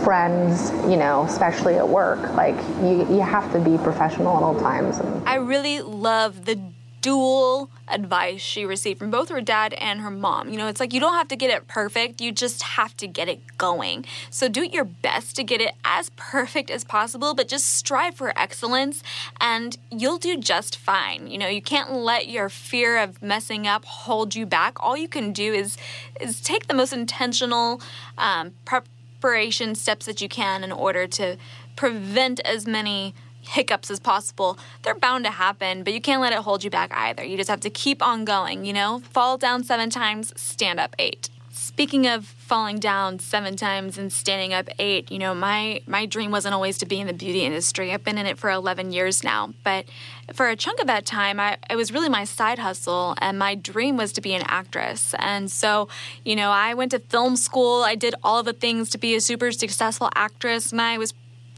friends, 0.03 0.71
you 0.89 0.97
know, 0.97 1.25
especially 1.27 1.75
at 1.75 1.87
work, 1.87 2.33
like 2.35 2.55
you, 2.81 3.07
you 3.09 3.21
have 3.21 3.51
to 3.53 3.59
be 3.59 3.77
professional 3.77 4.37
at 4.37 4.43
all 4.43 4.59
times. 4.59 4.99
I 5.25 5.35
really 5.35 5.81
love 5.81 6.45
the 6.45 6.59
dual 7.03 7.69
advice 7.89 8.39
she 8.39 8.65
received 8.65 8.97
from 8.97 9.11
both 9.11 9.27
her 9.27 9.41
dad 9.41 9.73
and 9.73 9.99
her 9.99 10.09
mom. 10.09 10.49
You 10.49 10.57
know, 10.57 10.67
it's 10.67 10.79
like 10.79 10.93
you 10.93 11.01
don't 11.01 11.13
have 11.13 11.27
to 11.27 11.35
get 11.35 11.51
it 11.51 11.67
perfect, 11.67 12.21
you 12.21 12.31
just 12.31 12.63
have 12.63 12.95
to 12.97 13.07
get 13.07 13.27
it 13.27 13.57
going. 13.57 14.05
So 14.29 14.47
do 14.47 14.63
your 14.63 14.85
best 14.85 15.35
to 15.35 15.43
get 15.43 15.59
it 15.59 15.73
as 15.83 16.09
perfect 16.15 16.71
as 16.71 16.85
possible, 16.85 17.35
but 17.35 17.49
just 17.49 17.65
strive 17.65 18.15
for 18.15 18.35
excellence 18.39 19.03
and 19.41 19.77
you'll 19.91 20.17
do 20.17 20.37
just 20.37 20.77
fine. 20.77 21.27
You 21.27 21.37
know, 21.37 21.49
you 21.49 21.61
can't 21.61 21.91
let 21.91 22.29
your 22.29 22.47
fear 22.47 22.97
of 22.97 23.21
messing 23.21 23.67
up 23.67 23.83
hold 23.83 24.33
you 24.33 24.45
back. 24.45 24.81
All 24.81 24.95
you 24.95 25.09
can 25.09 25.33
do 25.33 25.53
is 25.53 25.77
is 26.21 26.39
take 26.39 26.67
the 26.67 26.73
most 26.73 26.93
intentional 26.93 27.81
um, 28.17 28.53
preparation 28.63 29.75
steps 29.75 30.05
that 30.05 30.21
you 30.21 30.29
can 30.29 30.63
in 30.63 30.71
order 30.71 31.05
to 31.07 31.35
prevent 31.75 32.39
as 32.41 32.65
many 32.65 33.13
hiccups 33.43 33.91
as 33.91 33.99
possible, 33.99 34.57
they're 34.81 34.95
bound 34.95 35.25
to 35.25 35.31
happen, 35.31 35.83
but 35.83 35.93
you 35.93 36.01
can't 36.01 36.21
let 36.21 36.33
it 36.33 36.39
hold 36.39 36.63
you 36.63 36.69
back 36.69 36.91
either. 36.93 37.23
You 37.23 37.37
just 37.37 37.49
have 37.49 37.61
to 37.61 37.69
keep 37.69 38.01
on 38.01 38.25
going, 38.25 38.65
you 38.65 38.73
know? 38.73 39.01
Fall 39.11 39.37
down 39.37 39.63
seven 39.63 39.89
times, 39.89 40.33
stand 40.39 40.79
up 40.79 40.95
eight. 40.97 41.29
Speaking 41.51 42.07
of 42.07 42.25
falling 42.25 42.79
down 42.79 43.19
seven 43.19 43.55
times 43.55 43.97
and 43.97 44.11
standing 44.11 44.53
up 44.53 44.69
eight, 44.79 45.11
you 45.11 45.19
know, 45.19 45.35
my 45.35 45.81
my 45.85 46.07
dream 46.07 46.31
wasn't 46.31 46.55
always 46.55 46.79
to 46.79 46.85
be 46.87 46.99
in 46.99 47.05
the 47.05 47.13
beauty 47.13 47.41
industry. 47.41 47.91
I've 47.91 48.03
been 48.03 48.17
in 48.17 48.25
it 48.25 48.39
for 48.39 48.49
11 48.49 48.91
years 48.91 49.23
now, 49.23 49.53
but 49.63 49.85
for 50.33 50.49
a 50.49 50.55
chunk 50.55 50.79
of 50.79 50.87
that 50.87 51.05
time, 51.05 51.39
I, 51.39 51.57
it 51.69 51.75
was 51.75 51.91
really 51.91 52.09
my 52.09 52.23
side 52.23 52.59
hustle, 52.59 53.15
and 53.19 53.37
my 53.37 53.55
dream 53.55 53.97
was 53.97 54.13
to 54.13 54.21
be 54.21 54.33
an 54.33 54.43
actress. 54.47 55.13
And 55.19 55.51
so, 55.51 55.89
you 56.25 56.35
know, 56.35 56.49
I 56.49 56.73
went 56.73 56.91
to 56.91 56.99
film 56.99 57.35
school. 57.35 57.83
I 57.83 57.95
did 57.95 58.15
all 58.23 58.41
the 58.41 58.53
things 58.53 58.89
to 58.91 58.97
be 58.97 59.15
a 59.15 59.21
super 59.21 59.51
successful 59.51 60.09
actress, 60.15 60.71
and 60.71 60.81
I 60.81 60.97
was 60.97 61.13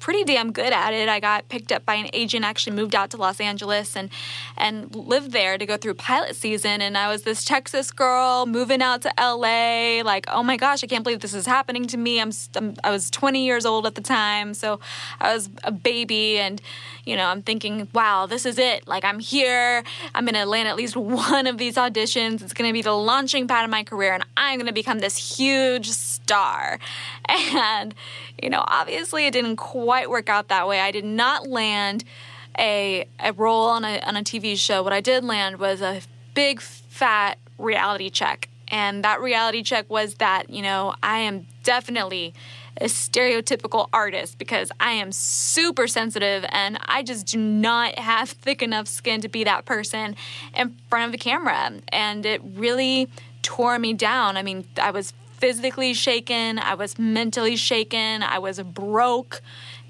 pretty 0.05 0.23
damn 0.23 0.51
good 0.51 0.71
at 0.71 0.93
it. 0.93 1.09
I 1.09 1.19
got 1.19 1.49
picked 1.49 1.71
up 1.71 1.83
by 1.83 1.95
an 1.95 2.11
agent, 2.13 2.45
actually 2.45 2.75
moved 2.75 2.93
out 2.93 3.09
to 3.09 3.17
Los 3.17 3.41
Angeles 3.41 3.97
and 3.97 4.11
and 4.55 4.95
lived 4.95 5.31
there 5.31 5.57
to 5.57 5.65
go 5.65 5.77
through 5.77 5.95
pilot 5.95 6.35
season. 6.35 6.79
And 6.79 6.95
I 6.95 7.07
was 7.07 7.23
this 7.23 7.43
Texas 7.43 7.89
girl 7.89 8.45
moving 8.45 8.83
out 8.83 9.01
to 9.01 9.11
LA. 9.17 10.03
Like, 10.03 10.27
oh 10.27 10.43
my 10.43 10.57
gosh, 10.57 10.83
I 10.83 10.87
can't 10.87 11.03
believe 11.03 11.21
this 11.21 11.33
is 11.33 11.47
happening 11.47 11.87
to 11.87 11.97
me. 11.97 12.21
I'm, 12.21 12.29
I'm 12.55 12.75
I 12.83 12.91
was 12.91 13.09
20 13.09 13.43
years 13.43 13.65
old 13.65 13.87
at 13.87 13.95
the 13.95 14.01
time, 14.01 14.53
so 14.53 14.79
I 15.19 15.33
was 15.33 15.49
a 15.63 15.71
baby, 15.71 16.37
and 16.37 16.61
you 17.03 17.17
know, 17.17 17.25
I'm 17.25 17.41
thinking, 17.41 17.87
wow, 17.91 18.27
this 18.27 18.45
is 18.45 18.59
it. 18.59 18.87
Like, 18.87 19.03
I'm 19.03 19.17
here. 19.17 19.83
I'm 20.13 20.23
gonna 20.25 20.45
land 20.45 20.67
at 20.67 20.75
least 20.75 20.95
one 20.95 21.47
of 21.47 21.57
these 21.57 21.77
auditions. 21.77 22.43
It's 22.43 22.53
gonna 22.53 22.73
be 22.73 22.83
the 22.83 22.91
launching 22.91 23.47
pad 23.47 23.63
of 23.63 23.71
my 23.71 23.83
career, 23.83 24.13
and 24.13 24.23
I'm 24.37 24.59
gonna 24.59 24.71
become 24.71 24.99
this 24.99 25.17
huge 25.37 25.89
star. 25.89 26.77
And 27.55 27.95
you 28.41 28.49
know, 28.49 28.63
obviously, 28.67 29.25
it 29.25 29.31
didn't 29.31 29.55
quite 29.55 29.94
work 30.09 30.29
out 30.29 30.47
that 30.49 30.67
way. 30.67 30.79
I 30.79 30.91
did 30.91 31.05
not 31.05 31.47
land 31.47 32.03
a, 32.57 33.07
a 33.19 33.33
role 33.33 33.69
on 33.69 33.83
a, 33.83 33.99
on 34.01 34.15
a 34.15 34.21
TV 34.21 34.57
show. 34.57 34.83
What 34.83 34.93
I 34.93 35.01
did 35.01 35.23
land 35.23 35.57
was 35.57 35.81
a 35.81 36.01
big, 36.33 36.61
fat 36.61 37.37
reality 37.57 38.09
check. 38.09 38.49
And 38.67 39.03
that 39.03 39.21
reality 39.21 39.63
check 39.63 39.89
was 39.89 40.15
that, 40.15 40.49
you 40.49 40.61
know, 40.61 40.95
I 41.03 41.19
am 41.19 41.45
definitely 41.63 42.33
a 42.77 42.85
stereotypical 42.85 43.87
artist 43.93 44.37
because 44.37 44.71
I 44.79 44.91
am 44.91 45.11
super 45.11 45.87
sensitive 45.87 46.45
and 46.49 46.77
I 46.85 47.03
just 47.03 47.27
do 47.27 47.37
not 47.37 47.97
have 47.97 48.29
thick 48.45 48.61
enough 48.61 48.87
skin 48.87 49.21
to 49.21 49.29
be 49.29 49.43
that 49.43 49.65
person 49.65 50.15
in 50.55 50.75
front 50.89 51.05
of 51.05 51.11
the 51.11 51.17
camera. 51.17 51.73
And 51.89 52.25
it 52.25 52.41
really 52.43 53.09
tore 53.41 53.79
me 53.79 53.93
down. 53.93 54.37
I 54.37 54.41
mean, 54.41 54.65
I 54.81 54.91
was 54.91 55.13
physically 55.37 55.93
shaken, 55.93 56.59
I 56.59 56.75
was 56.75 56.97
mentally 56.97 57.55
shaken, 57.55 58.23
I 58.23 58.39
was 58.39 58.59
broke, 58.61 59.41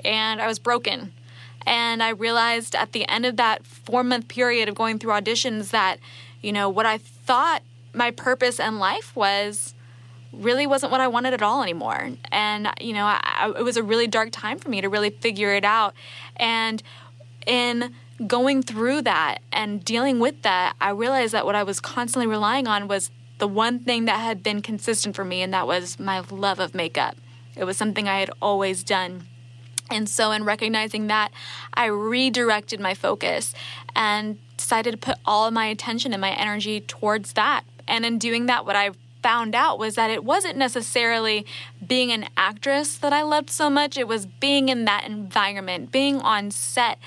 and 0.04 0.42
I 0.42 0.48
was 0.48 0.60
broken. 0.60 1.14
And 1.66 2.04
I 2.04 2.10
realized 2.10 2.76
at 2.76 2.92
the 2.92 3.08
end 3.08 3.26
of 3.26 3.38
that 3.38 3.66
four 3.66 4.04
month 4.04 4.28
period 4.28 4.70
of 4.70 4.76
going 4.76 5.00
through 5.00 5.14
auditions 5.14 5.72
that, 5.72 5.98
you 6.42 6.52
know, 6.52 6.70
what 6.70 6.86
I 6.86 6.98
thought 6.98 7.64
my 7.94 8.12
purpose 8.12 8.60
in 8.60 8.78
life 8.78 9.16
was 9.16 9.74
really 10.32 10.68
wasn't 10.68 10.92
what 10.92 11.02
I 11.02 11.08
wanted 11.08 11.34
at 11.34 11.42
all 11.42 11.64
anymore. 11.64 12.12
And, 12.32 12.70
you 12.80 12.94
know, 12.94 13.06
I, 13.06 13.54
it 13.58 13.64
was 13.64 13.78
a 13.78 13.84
really 13.84 14.08
dark 14.08 14.30
time 14.32 14.60
for 14.60 14.70
me 14.70 14.82
to 14.82 14.90
really 14.90 15.10
figure 15.10 15.54
it 15.54 15.64
out. 15.64 15.94
And 16.36 16.84
in 17.48 17.94
going 18.28 18.62
through 18.62 19.02
that 19.04 19.40
and 19.52 19.84
dealing 19.84 20.20
with 20.20 20.42
that, 20.44 20.76
I 20.80 20.90
realized 20.90 21.34
that 21.34 21.46
what 21.46 21.56
I 21.56 21.64
was 21.64 21.80
constantly 21.80 22.28
relying 22.28 22.68
on 22.68 22.88
was 22.88 23.12
the 23.38 23.48
one 23.48 23.80
thing 23.80 24.06
that 24.06 24.20
had 24.20 24.44
been 24.44 24.62
consistent 24.62 25.16
for 25.16 25.26
me, 25.26 25.42
and 25.42 25.54
that 25.54 25.68
was 25.68 26.00
my 26.00 26.20
love 26.20 26.60
of 26.60 26.74
makeup. 26.74 27.18
It 27.56 27.64
was 27.64 27.78
something 27.78 28.08
I 28.08 28.20
had 28.20 28.32
always 28.42 28.84
done. 28.84 29.28
And 29.90 30.10
so, 30.10 30.32
in 30.32 30.44
recognizing 30.44 31.08
that, 31.08 31.32
I 31.74 31.86
redirected 31.86 32.80
my 32.80 32.94
focus 32.94 33.54
and 33.96 34.40
decided 34.58 34.92
to 34.92 34.98
put 34.98 35.18
all 35.26 35.48
of 35.48 35.54
my 35.54 35.68
attention 35.68 36.12
and 36.12 36.22
my 36.22 36.32
energy 36.32 36.82
towards 36.82 37.34
that. 37.34 37.64
And 37.88 38.06
in 38.06 38.18
doing 38.18 38.48
that, 38.48 38.66
what 38.66 38.76
I 38.76 38.92
found 39.22 39.54
out 39.54 39.78
was 39.78 39.96
that 39.96 40.10
it 40.10 40.24
wasn't 40.24 40.58
necessarily 40.58 41.46
being 41.86 42.12
an 42.12 42.28
actress 42.38 42.98
that 42.98 43.14
I 43.14 43.22
loved 43.22 43.50
so 43.50 43.70
much, 43.70 43.98
it 43.98 44.08
was 44.08 44.26
being 44.26 44.70
in 44.70 44.86
that 44.86 45.04
environment, 45.06 45.92
being 45.92 46.20
on 46.22 46.52
set. 46.52 46.98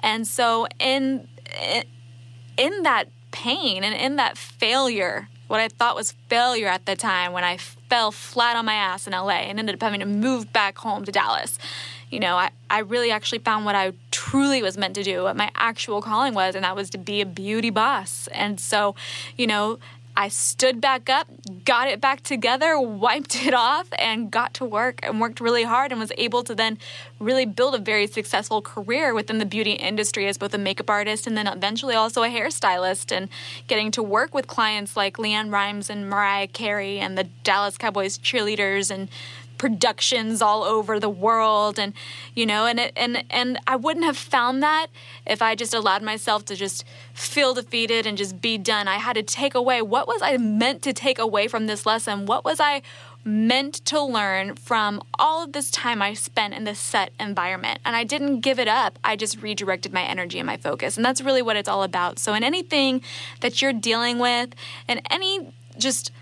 And 0.00 0.26
so, 0.26 0.66
in, 0.78 1.28
in 2.56 2.82
that 2.82 3.08
pain 3.30 3.82
and 3.82 3.94
in 3.94 4.16
that 4.16 4.36
failure 4.36 5.28
what 5.48 5.60
I 5.60 5.68
thought 5.68 5.94
was 5.94 6.12
failure 6.28 6.68
at 6.68 6.86
the 6.86 6.96
time 6.96 7.32
when 7.32 7.44
I 7.44 7.56
fell 7.56 8.10
flat 8.10 8.56
on 8.56 8.64
my 8.64 8.74
ass 8.74 9.06
in 9.06 9.12
LA 9.12 9.30
and 9.30 9.58
ended 9.58 9.74
up 9.74 9.82
having 9.82 10.00
to 10.00 10.06
move 10.06 10.52
back 10.52 10.78
home 10.78 11.04
to 11.04 11.12
Dallas. 11.12 11.58
You 12.10 12.20
know, 12.20 12.36
I, 12.36 12.50
I 12.70 12.80
really 12.80 13.10
actually 13.10 13.40
found 13.40 13.64
what 13.64 13.74
I 13.74 13.92
truly 14.10 14.62
was 14.62 14.76
meant 14.78 14.94
to 14.94 15.02
do, 15.02 15.24
what 15.24 15.36
my 15.36 15.50
actual 15.54 16.00
calling 16.00 16.34
was, 16.34 16.54
and 16.54 16.64
that 16.64 16.76
was 16.76 16.90
to 16.90 16.98
be 16.98 17.20
a 17.20 17.26
beauty 17.26 17.70
boss. 17.70 18.28
And 18.28 18.60
so, 18.60 18.94
you 19.36 19.46
know, 19.46 19.78
I 20.18 20.28
stood 20.28 20.80
back 20.80 21.10
up, 21.10 21.28
got 21.66 21.88
it 21.88 22.00
back 22.00 22.22
together, 22.22 22.80
wiped 22.80 23.44
it 23.44 23.52
off, 23.52 23.86
and 23.98 24.30
got 24.30 24.54
to 24.54 24.64
work 24.64 25.00
and 25.02 25.20
worked 25.20 25.40
really 25.40 25.64
hard 25.64 25.92
and 25.92 26.00
was 26.00 26.10
able 26.16 26.42
to 26.44 26.54
then 26.54 26.78
really 27.20 27.44
build 27.44 27.74
a 27.74 27.78
very 27.78 28.06
successful 28.06 28.62
career 28.62 29.12
within 29.12 29.38
the 29.38 29.44
beauty 29.44 29.72
industry 29.72 30.26
as 30.26 30.38
both 30.38 30.54
a 30.54 30.58
makeup 30.58 30.88
artist 30.88 31.26
and 31.26 31.36
then 31.36 31.46
eventually 31.46 31.94
also 31.94 32.22
a 32.22 32.28
hairstylist 32.28 33.14
and 33.14 33.28
getting 33.66 33.90
to 33.90 34.02
work 34.02 34.34
with 34.34 34.46
clients 34.46 34.96
like 34.96 35.18
LeAnn 35.18 35.52
Rimes 35.52 35.90
and 35.90 36.08
Mariah 36.08 36.46
Carey 36.46 36.98
and 36.98 37.18
the 37.18 37.24
Dallas 37.44 37.76
Cowboys 37.76 38.16
cheerleaders 38.16 38.90
and 38.90 39.08
productions 39.58 40.42
all 40.42 40.62
over 40.62 40.98
the 41.00 41.08
world 41.08 41.78
and 41.78 41.92
you 42.34 42.46
know 42.46 42.66
and 42.66 42.78
it, 42.78 42.92
and 42.96 43.24
and 43.30 43.58
I 43.66 43.76
wouldn't 43.76 44.04
have 44.04 44.16
found 44.16 44.62
that 44.62 44.86
if 45.26 45.42
I 45.42 45.54
just 45.54 45.74
allowed 45.74 46.02
myself 46.02 46.44
to 46.46 46.56
just 46.56 46.84
feel 47.14 47.54
defeated 47.54 48.06
and 48.06 48.18
just 48.18 48.40
be 48.40 48.58
done. 48.58 48.88
I 48.88 48.96
had 48.96 49.14
to 49.14 49.22
take 49.22 49.54
away 49.54 49.82
what 49.82 50.06
was 50.06 50.20
I 50.22 50.36
meant 50.36 50.82
to 50.82 50.92
take 50.92 51.18
away 51.18 51.48
from 51.48 51.66
this 51.66 51.86
lesson? 51.86 52.26
What 52.26 52.44
was 52.44 52.60
I 52.60 52.82
meant 53.26 53.84
to 53.84 54.00
learn 54.00 54.54
from 54.54 55.02
all 55.18 55.42
of 55.42 55.52
this 55.52 55.68
time 55.70 56.00
I 56.00 56.14
spent 56.14 56.54
in 56.54 56.62
this 56.62 56.78
set 56.78 57.10
environment. 57.18 57.80
And 57.84 57.96
I 57.96 58.04
didn't 58.04 58.40
give 58.40 58.60
it 58.60 58.68
up. 58.68 58.98
I 59.02 59.16
just 59.16 59.42
redirected 59.42 59.92
my 59.92 60.04
energy 60.04 60.38
and 60.38 60.46
my 60.46 60.56
focus. 60.56 60.96
And 60.96 61.04
that's 61.04 61.20
really 61.20 61.42
what 61.42 61.56
it's 61.56 61.68
all 61.68 61.82
about. 61.82 62.20
So, 62.20 62.34
in 62.34 62.44
anything 62.44 63.02
that 63.40 63.60
you're 63.60 63.72
dealing 63.72 64.20
with, 64.20 64.54
and 64.86 65.02
any 65.10 65.52
just 65.76 66.12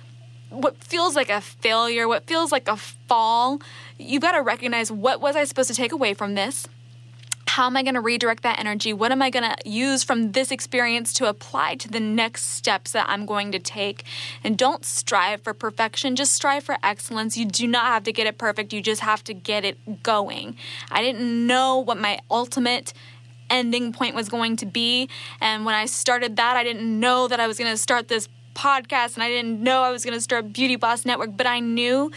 what 0.55 0.77
feels 0.83 1.17
like 1.17 1.31
a 1.31 1.40
failure, 1.40 2.07
what 2.09 2.27
feels 2.27 2.53
like 2.53 2.69
a 2.69 2.77
fall, 2.77 3.61
you 3.99 4.21
got 4.21 4.33
to 4.33 4.43
recognize 4.43 4.90
what 4.90 5.21
was 5.21 5.37
I 5.37 5.45
supposed 5.45 5.69
to 5.69 5.75
take 5.75 5.93
away 5.93 6.14
from 6.14 6.35
this? 6.35 6.67
How 7.47 7.67
am 7.67 7.77
I 7.77 7.83
going 7.85 7.95
to 7.95 8.01
redirect 8.01 8.43
that 8.43 8.59
energy? 8.59 8.93
What 8.93 9.12
am 9.12 9.23
I 9.23 9.31
going 9.31 9.49
to 9.49 9.69
use 9.69 10.03
from 10.03 10.33
this 10.33 10.51
experience 10.51 11.12
to 11.14 11.29
apply 11.29 11.77
to 11.77 11.88
the 11.88 12.01
next 12.01 12.47
steps 12.47 12.90
that 12.93 13.09
I'm 13.09 13.27
going 13.27 13.53
to 13.53 13.61
take? 13.61 14.03
And 14.43 14.59
don't 14.59 14.85
strive 14.85 15.43
for 15.43 15.55
perfection, 15.55 16.17
just 16.17 16.33
strive 16.33 16.64
for 16.64 16.79
excellence. 16.83 17.37
You 17.37 17.45
do 17.45 17.69
not 17.69 17.87
have 17.87 18.03
to 18.05 18.12
get 18.12 18.27
it 18.27 18.38
perfect, 18.38 18.73
you 18.73 18.81
just 18.81 19.03
have 19.03 19.23
to 19.25 19.35
get 19.35 19.64
it 19.64 20.03
going. 20.03 20.57
I 20.90 21.03
didn't 21.03 21.47
know 21.47 21.79
what 21.79 21.99
my 21.99 22.19
ultimate 22.29 22.93
ending 23.51 23.93
point 23.93 24.17
was 24.17 24.29
going 24.29 24.57
to 24.57 24.67
be. 24.67 25.09
And 25.40 25.64
when 25.64 25.75
I 25.75 25.87
started 25.87 26.37
that, 26.37 26.57
I 26.57 26.64
didn't 26.64 26.99
know 26.99 27.29
that 27.29 27.38
I 27.38 27.47
was 27.47 27.59
going 27.59 27.71
to 27.71 27.77
start 27.77 28.09
this 28.09 28.29
podcast 28.55 29.14
and 29.14 29.23
I 29.23 29.29
didn't 29.29 29.62
know 29.62 29.83
I 29.83 29.90
was 29.90 30.05
going 30.05 30.17
to 30.17 30.21
start 30.21 30.53
Beauty 30.53 30.77
Boss 30.77 31.05
Network, 31.05 31.37
but 31.37 31.47
I 31.47 31.61
knew 31.61 32.11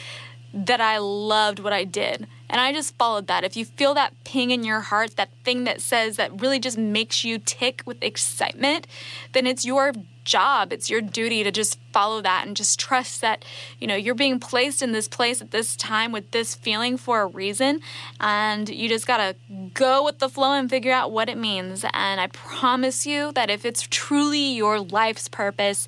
that 0.53 0.81
I 0.81 0.97
loved 0.97 1.59
what 1.59 1.73
I 1.73 1.83
did. 1.83 2.27
And 2.49 2.61
I 2.61 2.71
just 2.71 2.95
followed 2.97 3.27
that. 3.27 3.43
If 3.43 3.57
you 3.57 3.65
feel 3.65 3.93
that 3.95 4.13
ping 4.23 4.51
in 4.51 4.63
your 4.63 4.79
heart, 4.79 5.17
that 5.17 5.29
thing 5.43 5.65
that 5.65 5.81
says 5.81 6.15
that 6.15 6.39
really 6.41 6.59
just 6.59 6.77
makes 6.77 7.23
you 7.23 7.37
tick 7.39 7.81
with 7.85 8.01
excitement, 8.01 8.87
then 9.33 9.45
it's 9.45 9.65
your 9.65 9.93
job, 10.27 10.71
it's 10.71 10.89
your 10.89 11.01
duty 11.01 11.43
to 11.43 11.51
just 11.51 11.79
follow 11.91 12.21
that 12.21 12.45
and 12.45 12.55
just 12.55 12.79
trust 12.79 13.21
that, 13.21 13.43
you 13.79 13.87
know, 13.87 13.95
you're 13.95 14.13
being 14.13 14.39
placed 14.39 14.83
in 14.83 14.91
this 14.91 15.07
place 15.07 15.41
at 15.41 15.49
this 15.49 15.75
time 15.75 16.11
with 16.11 16.29
this 16.31 16.53
feeling 16.53 16.97
for 16.97 17.21
a 17.21 17.25
reason. 17.25 17.79
And 18.19 18.69
you 18.69 18.87
just 18.89 19.07
got 19.07 19.17
to 19.17 19.35
go 19.73 20.03
with 20.03 20.19
the 20.19 20.29
flow 20.29 20.51
and 20.51 20.69
figure 20.69 20.91
out 20.91 21.11
what 21.11 21.29
it 21.29 21.37
means. 21.37 21.83
And 21.93 22.21
I 22.21 22.27
promise 22.27 23.07
you 23.07 23.31
that 23.31 23.49
if 23.49 23.65
it's 23.65 23.87
truly 23.89 24.51
your 24.53 24.79
life's 24.79 25.27
purpose, 25.27 25.87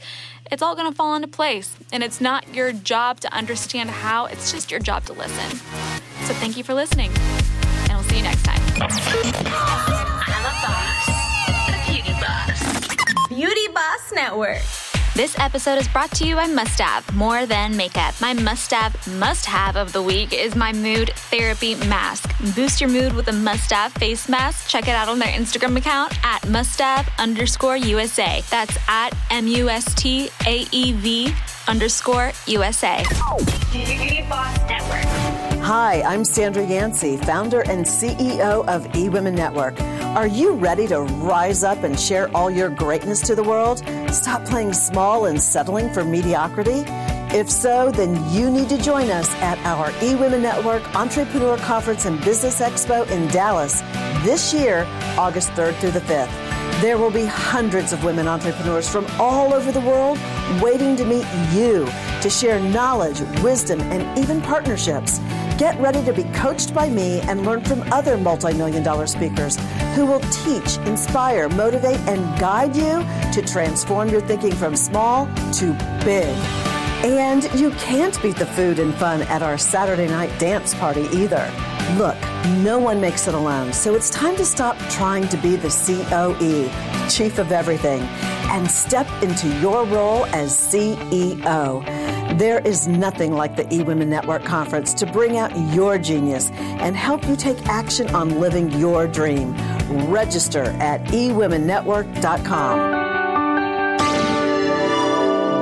it's 0.52 0.63
all 0.63 0.75
going 0.75 0.89
to 0.89 0.95
fall 0.95 1.15
into 1.15 1.28
place. 1.28 1.75
And 1.91 2.02
it's 2.02 2.21
not 2.21 2.56
your 2.56 2.71
job 2.71 3.19
to 3.19 3.32
understand 3.34 3.91
how, 3.91 4.25
it's 4.25 4.52
just 4.52 4.71
your 4.71 4.80
job 4.80 5.06
to 5.06 5.13
listen. 5.13 5.58
So 6.25 6.34
thank 6.36 6.58
you 6.58 6.63
for 6.63 6.73
listening, 6.73 7.12
and 7.89 7.93
we'll 7.93 8.04
see 8.04 8.17
you 8.17 8.23
next 8.23 8.43
time. 8.43 8.60
Boss 13.79 14.11
Network. 14.11 14.61
This 15.15 15.39
episode 15.39 15.79
is 15.79 15.87
brought 15.87 16.11
to 16.15 16.27
you 16.27 16.35
by 16.35 16.47
Must 16.47 16.81
Have, 16.81 17.15
more 17.15 17.45
than 17.45 17.77
makeup. 17.77 18.13
My 18.19 18.33
must 18.33 18.71
have, 18.71 18.93
must 19.17 19.45
have 19.45 19.77
of 19.77 19.93
the 19.93 20.01
week 20.01 20.33
is 20.33 20.53
my 20.53 20.73
mood 20.73 21.11
therapy 21.31 21.75
mask. 21.75 22.29
Boost 22.55 22.81
your 22.81 22.89
mood 22.89 23.13
with 23.13 23.29
a 23.29 23.31
must 23.31 23.71
have 23.71 23.93
face 23.93 24.27
mask. 24.27 24.67
Check 24.67 24.89
it 24.89 24.95
out 24.95 25.07
on 25.07 25.17
their 25.17 25.29
Instagram 25.29 25.77
account 25.77 26.13
at 26.25 26.45
must 26.49 26.81
have 26.81 27.09
underscore 27.19 27.77
USA. 27.77 28.43
That's 28.49 28.77
at 28.89 29.13
M 29.31 29.47
U 29.47 29.69
S 29.69 29.93
T 29.95 30.29
A 30.45 30.65
E 30.73 30.91
V 30.91 31.33
underscore 31.69 32.33
USA. 32.47 33.05
Beauty 33.71 34.25
Boss 34.27 34.57
Network. 34.67 35.18
Hi, 35.69 36.01
I'm 36.01 36.25
Sandra 36.25 36.65
Yancey, 36.65 37.15
founder 37.15 37.62
and 37.62 37.86
CEO 37.86 38.65
of 38.65 38.86
eWomen 38.93 39.36
Network. 39.36 39.79
Are 40.17 40.25
you 40.25 40.53
ready 40.53 40.88
to 40.88 41.01
rise 41.01 41.63
up 41.63 41.84
and 41.84 41.99
share 41.99 42.36
all 42.36 42.49
your 42.49 42.69
greatness 42.69 43.21
to 43.27 43.36
the 43.36 43.43
world? 43.43 43.84
Stop 44.12 44.45
playing 44.45 44.73
small 44.73 45.25
and 45.25 45.39
settling 45.39 45.93
for 45.93 46.03
mediocrity? 46.03 46.86
If 47.38 47.51
so, 47.51 47.91
then 47.91 48.15
you 48.34 48.49
need 48.49 48.67
to 48.69 48.79
join 48.79 49.12
us 49.12 49.32
at 49.36 49.60
our 49.60 49.91
eWomen 49.99 50.41
Network 50.41 50.82
Entrepreneur 50.95 51.55
Conference 51.58 52.05
and 52.05 52.19
Business 52.25 52.62
Expo 52.62 53.08
in 53.12 53.27
Dallas 53.27 53.82
this 54.23 54.51
year, 54.51 54.88
August 55.19 55.51
3rd 55.51 55.75
through 55.75 55.91
the 55.91 56.01
5th. 56.01 56.49
There 56.82 56.97
will 56.97 57.12
be 57.12 57.25
hundreds 57.25 57.93
of 57.93 58.03
women 58.03 58.27
entrepreneurs 58.27 58.89
from 58.89 59.05
all 59.19 59.53
over 59.53 59.71
the 59.71 59.82
world 59.82 60.17
waiting 60.63 60.95
to 60.95 61.05
meet 61.05 61.27
you 61.53 61.86
to 62.21 62.29
share 62.29 62.60
knowledge, 62.60 63.21
wisdom, 63.43 63.79
and 63.82 64.17
even 64.17 64.41
partnerships. 64.41 65.19
Get 65.59 65.77
ready 65.77 66.01
to 66.05 66.13
be 66.13 66.23
coached 66.35 66.73
by 66.73 66.87
me 66.87 67.19
and 67.23 67.45
learn 67.45 67.61
from 67.65 67.83
other 67.91 68.17
multi 68.17 68.53
million 68.53 68.81
dollar 68.81 69.05
speakers 69.07 69.57
who 69.93 70.05
will 70.05 70.21
teach, 70.31 70.77
inspire, 70.87 71.49
motivate, 71.49 71.99
and 72.07 72.39
guide 72.39 72.77
you 72.77 73.03
to 73.33 73.41
transform 73.45 74.07
your 74.07 74.21
thinking 74.21 74.53
from 74.53 74.77
small 74.77 75.25
to 75.55 75.73
big. 76.05 76.33
And 77.03 77.43
you 77.59 77.71
can't 77.71 78.21
beat 78.21 78.37
the 78.37 78.45
food 78.45 78.79
and 78.79 78.95
fun 78.95 79.23
at 79.23 79.41
our 79.41 79.57
Saturday 79.57 80.07
night 80.07 80.31
dance 80.39 80.73
party 80.73 81.09
either. 81.11 81.51
Look, 81.97 82.15
no 82.63 82.79
one 82.79 83.01
makes 83.01 83.27
it 83.27 83.33
alone, 83.33 83.73
so 83.73 83.95
it's 83.95 84.09
time 84.09 84.37
to 84.37 84.45
stop 84.45 84.77
trying 84.89 85.27
to 85.27 85.35
be 85.35 85.57
the 85.57 85.67
COE, 85.67 86.69
Chief 87.09 87.37
of 87.37 87.51
Everything, 87.51 87.99
and 88.49 88.69
step 88.69 89.07
into 89.21 89.47
your 89.59 89.85
role 89.85 90.25
as 90.27 90.53
CEO. 90.53 91.85
There 92.38 92.59
is 92.59 92.88
nothing 92.88 93.33
like 93.33 93.55
the 93.55 93.65
eWomen 93.65 94.07
Network 94.07 94.43
Conference 94.43 94.93
to 94.95 95.05
bring 95.05 95.38
out 95.38 95.55
your 95.73 95.97
genius 95.97 96.49
and 96.51 96.95
help 96.95 97.27
you 97.27 97.35
take 97.35 97.65
action 97.67 98.09
on 98.15 98.39
living 98.39 98.71
your 98.73 99.07
dream. 99.07 99.55
Register 100.12 100.63
at 100.79 101.03
ewomennetwork.com. 101.05 102.99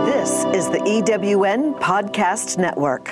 This 0.06 0.46
is 0.56 0.70
the 0.70 0.80
EWN 0.80 1.80
Podcast 1.80 2.58
Network. 2.58 3.06